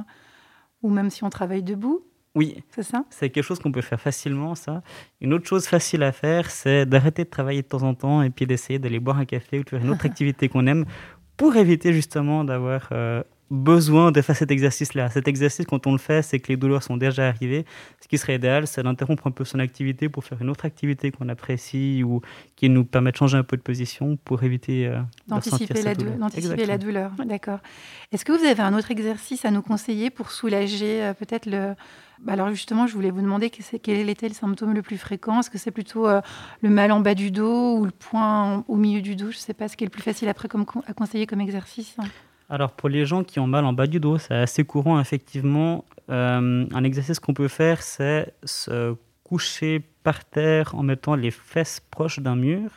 ou 0.83 0.89
même 0.89 1.09
si 1.09 1.23
on 1.23 1.29
travaille 1.29 1.63
debout. 1.63 2.05
Oui, 2.35 2.63
c'est 2.69 2.83
ça? 2.83 3.03
C'est 3.09 3.31
quelque 3.31 3.43
chose 3.43 3.59
qu'on 3.59 3.71
peut 3.71 3.81
faire 3.81 3.99
facilement, 3.99 4.53
ça. 4.53 4.83
Une 5.19 5.33
autre 5.33 5.47
chose 5.47 5.65
facile 5.65 6.03
à 6.03 6.11
faire, 6.11 6.51
c'est 6.51 6.85
d'arrêter 6.85 7.23
de 7.23 7.29
travailler 7.29 7.63
de 7.63 7.67
temps 7.67 7.81
en 7.81 7.95
temps 7.95 8.21
et 8.21 8.29
puis 8.29 8.45
d'essayer 8.45 8.77
d'aller 8.77 8.99
boire 8.99 9.17
un 9.17 9.25
café 9.25 9.59
ou 9.59 9.63
de 9.63 9.69
faire 9.69 9.83
une 9.83 9.89
autre 9.89 10.05
activité 10.11 10.47
qu'on 10.47 10.67
aime 10.67 10.85
pour 11.35 11.55
éviter 11.55 11.93
justement 11.93 12.43
d'avoir 12.43 12.89
besoin 13.49 14.11
de 14.11 14.21
faire 14.21 14.35
cet 14.35 14.51
exercice-là. 14.51 15.09
Cet 15.09 15.27
exercice, 15.27 15.65
quand 15.65 15.87
on 15.87 15.93
le 15.93 15.97
fait, 15.97 16.21
c'est 16.21 16.39
que 16.39 16.49
les 16.49 16.57
douleurs 16.57 16.83
sont 16.83 16.97
déjà 16.97 17.27
arrivées. 17.27 17.65
Ce 18.01 18.07
qui 18.07 18.17
serait 18.17 18.35
idéal, 18.35 18.67
c'est 18.67 18.83
d'interrompre 18.83 19.27
un 19.27 19.31
peu 19.31 19.45
son 19.45 19.59
activité 19.59 20.09
pour 20.09 20.23
faire 20.23 20.41
une 20.41 20.49
autre 20.49 20.65
activité 20.65 21.11
qu'on 21.11 21.29
apprécie 21.29 22.03
ou 22.03 22.21
qui 22.55 22.69
nous 22.69 22.83
permet 22.83 23.11
de 23.11 23.17
changer 23.17 23.37
un 23.37 23.43
peu 23.43 23.55
de 23.55 23.61
position 23.61 24.17
pour 24.17 24.43
éviter 24.43 24.87
euh, 24.87 24.99
d'anticiper 25.27 25.81
la, 25.81 25.93
la, 26.65 26.77
douleur. 26.77 27.11
D'accord. 27.25 27.59
Est-ce 28.11 28.25
que 28.25 28.33
vous 28.33 28.45
avez 28.45 28.61
un 28.61 28.73
autre 28.77 28.91
exercice 28.91 29.45
à 29.45 29.51
nous 29.51 29.61
conseiller 29.61 30.09
pour 30.09 30.31
soulager 30.31 31.03
euh, 31.03 31.13
peut-être 31.13 31.45
le... 31.45 31.73
Bah, 32.19 32.33
alors 32.33 32.49
justement, 32.49 32.87
je 32.87 32.93
voulais 32.95 33.11
vous 33.11 33.21
demander 33.21 33.49
quel 33.49 34.09
était 34.09 34.27
le 34.27 34.33
symptôme 34.33 34.73
le 34.73 34.81
plus 34.81 34.97
fréquent? 34.97 35.39
Est-ce 35.39 35.51
que 35.51 35.59
c'est 35.59 35.71
plutôt 35.71 36.07
euh, 36.07 36.19
le 36.61 36.69
mal 36.69 36.91
en 36.91 36.99
bas 36.99 37.13
du 37.13 37.31
dos 37.31 37.77
ou 37.77 37.85
le 37.85 37.91
point 37.91 38.65
au 38.67 38.75
milieu 38.75 39.01
du 39.01 39.15
dos? 39.15 39.31
Je 39.31 39.37
ne 39.37 39.41
sais 39.41 39.53
pas 39.53 39.67
ce 39.67 39.77
qui 39.77 39.83
est 39.83 39.87
le 39.87 39.91
plus 39.91 40.01
facile 40.01 40.27
après 40.27 40.47
comme, 40.47 40.65
à 40.87 40.93
conseiller 40.93 41.27
comme 41.27 41.41
exercice. 41.41 41.95
Alors 42.49 42.71
pour 42.71 42.87
les 42.87 43.05
gens 43.05 43.23
qui 43.23 43.39
ont 43.39 43.47
mal 43.47 43.65
en 43.65 43.73
bas 43.73 43.87
du 43.87 43.99
dos, 43.99 44.17
c'est 44.17 44.33
assez 44.33 44.63
courant 44.63 44.99
effectivement. 44.99 45.83
Euh, 46.09 46.65
un 46.73 46.83
exercice 46.83 47.19
qu'on 47.19 47.33
peut 47.33 47.49
faire, 47.49 47.81
c'est 47.83 48.33
se 48.43 48.95
coucher 49.25 49.81
par 50.03 50.23
terre 50.23 50.73
en 50.75 50.83
mettant 50.83 51.15
les 51.15 51.31
fesses 51.31 51.81
proches 51.91 52.19
d'un 52.19 52.37
mur 52.37 52.69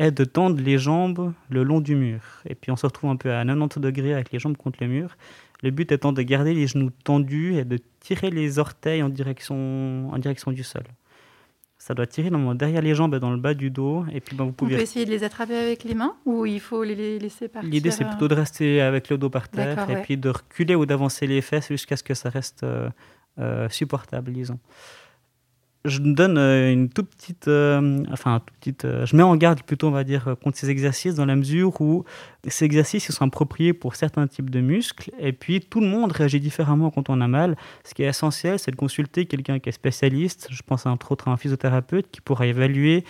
et 0.00 0.10
de 0.10 0.24
tendre 0.24 0.60
les 0.60 0.78
jambes 0.78 1.32
le 1.48 1.62
long 1.62 1.80
du 1.80 1.94
mur. 1.94 2.20
Et 2.48 2.56
puis 2.56 2.72
on 2.72 2.76
se 2.76 2.86
retrouve 2.86 3.10
un 3.10 3.16
peu 3.16 3.32
à 3.32 3.44
90 3.44 3.78
degrés 3.78 4.12
avec 4.12 4.32
les 4.32 4.40
jambes 4.40 4.56
contre 4.56 4.78
le 4.80 4.88
mur. 4.88 5.16
Le 5.62 5.70
but 5.70 5.92
étant 5.92 6.12
de 6.12 6.22
garder 6.22 6.52
les 6.52 6.66
genoux 6.66 6.90
tendus 7.04 7.54
et 7.54 7.64
de 7.64 7.78
tirer 8.00 8.30
les 8.30 8.58
orteils 8.58 9.04
en 9.04 9.08
direction, 9.08 10.10
en 10.12 10.18
direction 10.18 10.50
du 10.50 10.64
sol 10.64 10.82
ça 11.84 11.92
doit 11.92 12.06
tirer 12.06 12.30
derrière 12.54 12.80
les 12.80 12.94
jambes 12.94 13.14
et 13.14 13.20
dans 13.20 13.30
le 13.30 13.36
bas 13.36 13.52
du 13.52 13.68
dos. 13.70 14.06
Et 14.10 14.22
puis, 14.22 14.34
ben, 14.34 14.44
vous 14.44 14.52
pouvez... 14.52 14.72
On 14.72 14.78
peut 14.78 14.82
essayer 14.82 15.04
de 15.04 15.10
les 15.10 15.22
attraper 15.22 15.54
avec 15.54 15.84
les 15.84 15.92
mains 15.92 16.14
ou 16.24 16.46
il 16.46 16.58
faut 16.58 16.82
les 16.82 17.18
laisser 17.18 17.46
partir 17.46 17.70
L'idée, 17.70 17.90
c'est 17.90 18.06
plutôt 18.06 18.26
de 18.26 18.34
rester 18.34 18.80
avec 18.80 19.10
le 19.10 19.18
dos 19.18 19.28
par 19.28 19.50
terre 19.50 19.90
et 19.90 20.00
puis 20.00 20.16
de 20.16 20.30
reculer 20.30 20.74
ou 20.76 20.86
d'avancer 20.86 21.26
les 21.26 21.42
fesses 21.42 21.68
jusqu'à 21.68 21.98
ce 21.98 22.02
que 22.02 22.14
ça 22.14 22.30
reste 22.30 22.62
euh, 22.62 22.88
euh, 23.38 23.68
supportable, 23.68 24.32
disons 24.32 24.58
je 25.84 25.98
donne 25.98 26.38
euh, 26.38 26.72
une 26.72 26.88
toute 26.88 27.10
petite, 27.10 27.48
euh, 27.48 28.02
enfin 28.10 28.40
toute 28.40 28.56
petite, 28.56 28.84
euh, 28.86 29.04
je 29.04 29.16
mets 29.16 29.22
en 29.22 29.36
garde 29.36 29.62
plutôt, 29.62 29.88
on 29.88 29.90
va 29.90 30.04
dire, 30.04 30.36
contre 30.42 30.56
ces 30.56 30.70
exercices 30.70 31.14
dans 31.14 31.26
la 31.26 31.36
mesure 31.36 31.78
où 31.80 32.04
ces 32.48 32.64
exercices 32.64 33.10
sont 33.10 33.26
appropriés 33.26 33.74
pour 33.74 33.94
certains 33.94 34.26
types 34.26 34.50
de 34.50 34.60
muscles 34.60 35.10
et 35.18 35.32
puis 35.32 35.60
tout 35.60 35.80
le 35.80 35.86
monde 35.86 36.12
réagit 36.12 36.40
différemment 36.40 36.90
quand 36.90 37.10
on 37.10 37.20
a 37.20 37.28
mal. 37.28 37.56
Ce 37.84 37.92
qui 37.92 38.02
est 38.02 38.06
essentiel, 38.06 38.58
c'est 38.58 38.70
de 38.70 38.76
consulter 38.76 39.26
quelqu'un 39.26 39.58
qui 39.58 39.68
est 39.68 39.72
spécialiste. 39.72 40.48
Je 40.50 40.62
pense 40.62 40.86
entre 40.86 41.12
autres 41.12 41.28
à 41.28 41.32
un 41.32 41.36
physiothérapeute 41.36 42.10
qui 42.10 42.22
pourra 42.22 42.46
évaluer 42.46 43.04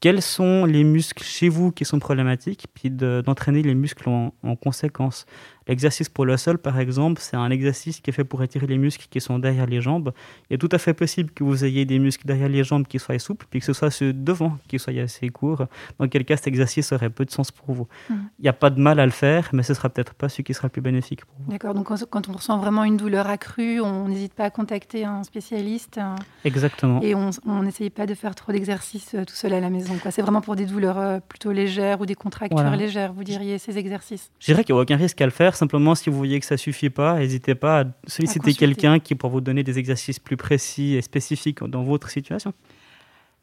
quels 0.00 0.22
sont 0.22 0.66
les 0.66 0.84
muscles 0.84 1.24
chez 1.24 1.48
vous 1.48 1.72
qui 1.72 1.84
sont 1.84 1.98
problématiques, 1.98 2.66
puis 2.74 2.90
d'entraîner 2.90 3.62
les 3.62 3.74
muscles 3.74 4.08
en, 4.08 4.56
conséquence. 4.56 5.26
L'exercice 5.68 6.08
pour 6.08 6.24
le 6.24 6.36
sol, 6.36 6.58
par 6.58 6.78
exemple, 6.78 7.20
c'est 7.20 7.36
un 7.36 7.50
exercice 7.50 8.00
qui 8.00 8.10
est 8.10 8.12
fait 8.12 8.24
pour 8.24 8.42
étirer 8.42 8.66
les 8.66 8.78
muscles 8.78 9.06
qui 9.10 9.20
sont 9.20 9.38
derrière 9.38 9.66
les 9.66 9.80
jambes. 9.80 10.12
Il 10.48 10.54
est 10.54 10.58
tout 10.58 10.68
à 10.72 10.78
fait 10.78 10.94
possible 10.94 11.30
que 11.30 11.42
vous 11.42 11.64
ayez 11.64 11.84
des 11.84 11.98
muscles 11.98 12.26
derrière 12.26 12.48
les 12.48 12.64
jambes 12.64 12.86
qui 12.86 12.98
soient 12.98 13.18
souples, 13.18 13.46
puis 13.50 13.60
que 13.60 13.66
ce 13.66 13.72
soit 13.72 13.90
ceux 13.90 14.12
devant 14.12 14.58
qui 14.68 14.78
soient 14.78 14.92
assez 14.92 15.28
courts. 15.28 15.66
Dans 15.98 16.08
quel 16.08 16.24
cas, 16.24 16.36
cet 16.36 16.46
exercice 16.46 16.92
aurait 16.92 17.10
peu 17.10 17.24
de 17.24 17.30
sens 17.30 17.50
pour 17.50 17.74
vous. 17.74 17.88
Mmh. 18.08 18.14
Il 18.38 18.42
n'y 18.42 18.48
a 18.48 18.52
pas 18.52 18.70
de 18.70 18.80
mal 18.80 19.00
à 19.00 19.06
le 19.06 19.12
faire, 19.12 19.50
mais 19.52 19.62
ce 19.62 19.74
sera 19.74 19.88
peut-être 19.88 20.14
pas 20.14 20.28
celui 20.28 20.44
qui 20.44 20.54
sera 20.54 20.66
le 20.66 20.70
plus 20.70 20.82
bénéfique 20.82 21.24
pour 21.24 21.36
vous. 21.40 21.50
D'accord, 21.50 21.74
donc 21.74 21.88
quand 22.10 22.28
on 22.28 22.32
ressent 22.32 22.58
vraiment 22.58 22.84
une 22.84 22.96
douleur 22.96 23.26
accrue, 23.28 23.80
on 23.80 24.08
n'hésite 24.08 24.34
pas 24.34 24.44
à 24.44 24.50
contacter 24.50 25.04
un 25.04 25.24
spécialiste. 25.24 26.00
Exactement. 26.44 27.00
Et 27.02 27.14
on 27.14 27.62
n'essaye 27.62 27.90
pas 27.90 28.06
de 28.06 28.14
faire 28.14 28.34
trop 28.34 28.52
d'exercices 28.52 29.14
euh, 29.14 29.24
tout 29.24 29.34
seul 29.34 29.52
à 29.52 29.60
la 29.60 29.70
maison. 29.70 29.94
C'est 30.10 30.22
vraiment 30.22 30.40
pour 30.40 30.56
des 30.56 30.66
douleurs 30.66 30.98
euh, 30.98 31.18
plutôt 31.20 31.52
légères 31.52 32.00
ou 32.00 32.06
des 32.06 32.14
contractures 32.14 32.70
légères, 32.76 33.12
vous 33.12 33.24
diriez, 33.24 33.58
ces 33.58 33.78
exercices 33.78 34.30
Je 34.38 34.46
dirais 34.46 34.64
qu'il 34.64 34.74
n'y 34.74 34.78
a 34.78 34.82
aucun 34.82 34.96
risque 34.96 35.20
à 35.20 35.24
le 35.24 35.30
faire. 35.30 35.55
Simplement, 35.56 35.94
si 35.94 36.10
vous 36.10 36.16
voyez 36.18 36.38
que 36.38 36.44
ça 36.44 36.58
suffit 36.58 36.90
pas, 36.90 37.18
n'hésitez 37.18 37.54
pas 37.54 37.80
à 37.80 37.84
solliciter 38.06 38.52
quelqu'un 38.52 38.98
qui 38.98 39.14
pourra 39.14 39.32
vous 39.32 39.40
donner 39.40 39.62
des 39.62 39.78
exercices 39.78 40.18
plus 40.18 40.36
précis 40.36 40.94
et 40.96 41.02
spécifiques 41.02 41.64
dans 41.64 41.82
votre 41.82 42.10
situation. 42.10 42.52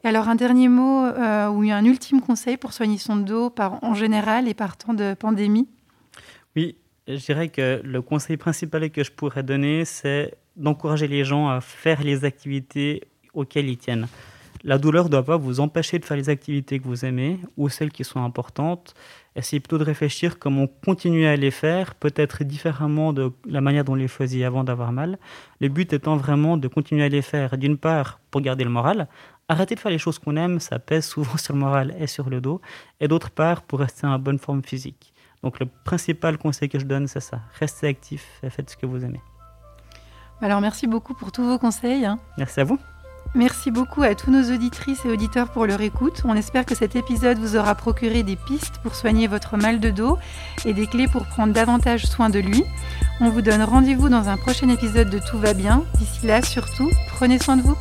Et 0.04 0.08
alors, 0.08 0.28
un 0.28 0.36
dernier 0.36 0.68
mot 0.68 1.06
euh, 1.06 1.48
ou 1.48 1.62
un 1.62 1.84
ultime 1.84 2.20
conseil 2.20 2.56
pour 2.56 2.72
soigner 2.72 2.98
son 2.98 3.16
dos 3.16 3.50
par, 3.50 3.82
en 3.82 3.94
général 3.94 4.46
et 4.46 4.54
par 4.54 4.76
temps 4.76 4.94
de 4.94 5.14
pandémie? 5.14 5.66
Oui, 6.54 6.76
je 7.08 7.16
dirais 7.16 7.48
que 7.48 7.80
le 7.82 8.00
conseil 8.00 8.36
principal 8.36 8.88
que 8.90 9.02
je 9.02 9.10
pourrais 9.10 9.42
donner, 9.42 9.84
c'est 9.84 10.34
d'encourager 10.56 11.08
les 11.08 11.24
gens 11.24 11.48
à 11.48 11.60
faire 11.60 12.02
les 12.04 12.24
activités 12.24 13.02
auxquelles 13.32 13.68
ils 13.68 13.78
tiennent. 13.78 14.06
La 14.66 14.78
douleur 14.78 15.04
ne 15.04 15.10
doit 15.10 15.22
pas 15.22 15.36
vous 15.36 15.60
empêcher 15.60 15.98
de 15.98 16.06
faire 16.06 16.16
les 16.16 16.30
activités 16.30 16.80
que 16.80 16.84
vous 16.84 17.04
aimez 17.04 17.38
ou 17.58 17.68
celles 17.68 17.92
qui 17.92 18.02
sont 18.02 18.24
importantes. 18.24 18.94
Essayez 19.36 19.60
plutôt 19.60 19.76
de 19.76 19.84
réfléchir 19.84 20.38
comment 20.38 20.66
continuer 20.66 21.28
à 21.28 21.36
les 21.36 21.50
faire, 21.50 21.94
peut-être 21.94 22.44
différemment 22.44 23.12
de 23.12 23.30
la 23.44 23.60
manière 23.60 23.84
dont 23.84 23.92
on 23.92 23.96
les 23.96 24.08
faisait 24.08 24.42
avant 24.42 24.64
d'avoir 24.64 24.90
mal. 24.90 25.18
Le 25.60 25.68
but 25.68 25.92
étant 25.92 26.16
vraiment 26.16 26.56
de 26.56 26.66
continuer 26.66 27.04
à 27.04 27.10
les 27.10 27.20
faire, 27.20 27.58
d'une 27.58 27.76
part, 27.76 28.20
pour 28.30 28.40
garder 28.40 28.64
le 28.64 28.70
moral. 28.70 29.06
Arrêter 29.50 29.74
de 29.74 29.80
faire 29.80 29.92
les 29.92 29.98
choses 29.98 30.18
qu'on 30.18 30.36
aime, 30.36 30.58
ça 30.60 30.78
pèse 30.78 31.04
souvent 31.04 31.36
sur 31.36 31.52
le 31.52 31.60
moral 31.60 31.94
et 32.00 32.06
sur 32.06 32.30
le 32.30 32.40
dos. 32.40 32.62
Et 33.00 33.06
d'autre 33.06 33.30
part, 33.30 33.60
pour 33.60 33.80
rester 33.80 34.06
en 34.06 34.18
bonne 34.18 34.38
forme 34.38 34.62
physique. 34.64 35.12
Donc 35.42 35.60
le 35.60 35.66
principal 35.66 36.38
conseil 36.38 36.70
que 36.70 36.78
je 36.78 36.86
donne, 36.86 37.06
c'est 37.06 37.20
ça. 37.20 37.40
Restez 37.60 37.86
actif 37.86 38.40
et 38.42 38.48
faites 38.48 38.70
ce 38.70 38.78
que 38.78 38.86
vous 38.86 39.04
aimez. 39.04 39.20
Alors 40.40 40.62
merci 40.62 40.86
beaucoup 40.86 41.12
pour 41.12 41.32
tous 41.32 41.44
vos 41.44 41.58
conseils. 41.58 42.06
Hein. 42.06 42.18
Merci 42.38 42.60
à 42.60 42.64
vous. 42.64 42.78
Merci 43.36 43.72
beaucoup 43.72 44.02
à 44.02 44.14
tous 44.14 44.30
nos 44.30 44.54
auditrices 44.54 45.04
et 45.04 45.10
auditeurs 45.10 45.48
pour 45.48 45.66
leur 45.66 45.80
écoute. 45.80 46.22
On 46.24 46.36
espère 46.36 46.64
que 46.64 46.76
cet 46.76 46.94
épisode 46.94 47.38
vous 47.38 47.56
aura 47.56 47.74
procuré 47.74 48.22
des 48.22 48.36
pistes 48.36 48.78
pour 48.78 48.94
soigner 48.94 49.26
votre 49.26 49.56
mal 49.56 49.80
de 49.80 49.90
dos 49.90 50.18
et 50.64 50.72
des 50.72 50.86
clés 50.86 51.08
pour 51.08 51.26
prendre 51.26 51.52
davantage 51.52 52.06
soin 52.06 52.30
de 52.30 52.38
lui. 52.38 52.62
On 53.20 53.30
vous 53.30 53.42
donne 53.42 53.62
rendez-vous 53.62 54.08
dans 54.08 54.28
un 54.28 54.36
prochain 54.36 54.68
épisode 54.68 55.10
de 55.10 55.18
Tout 55.18 55.38
va 55.38 55.52
bien. 55.52 55.82
D'ici 55.98 56.26
là, 56.26 56.42
surtout, 56.42 56.88
prenez 57.08 57.40
soin 57.40 57.56
de 57.56 57.62
vous. 57.62 57.76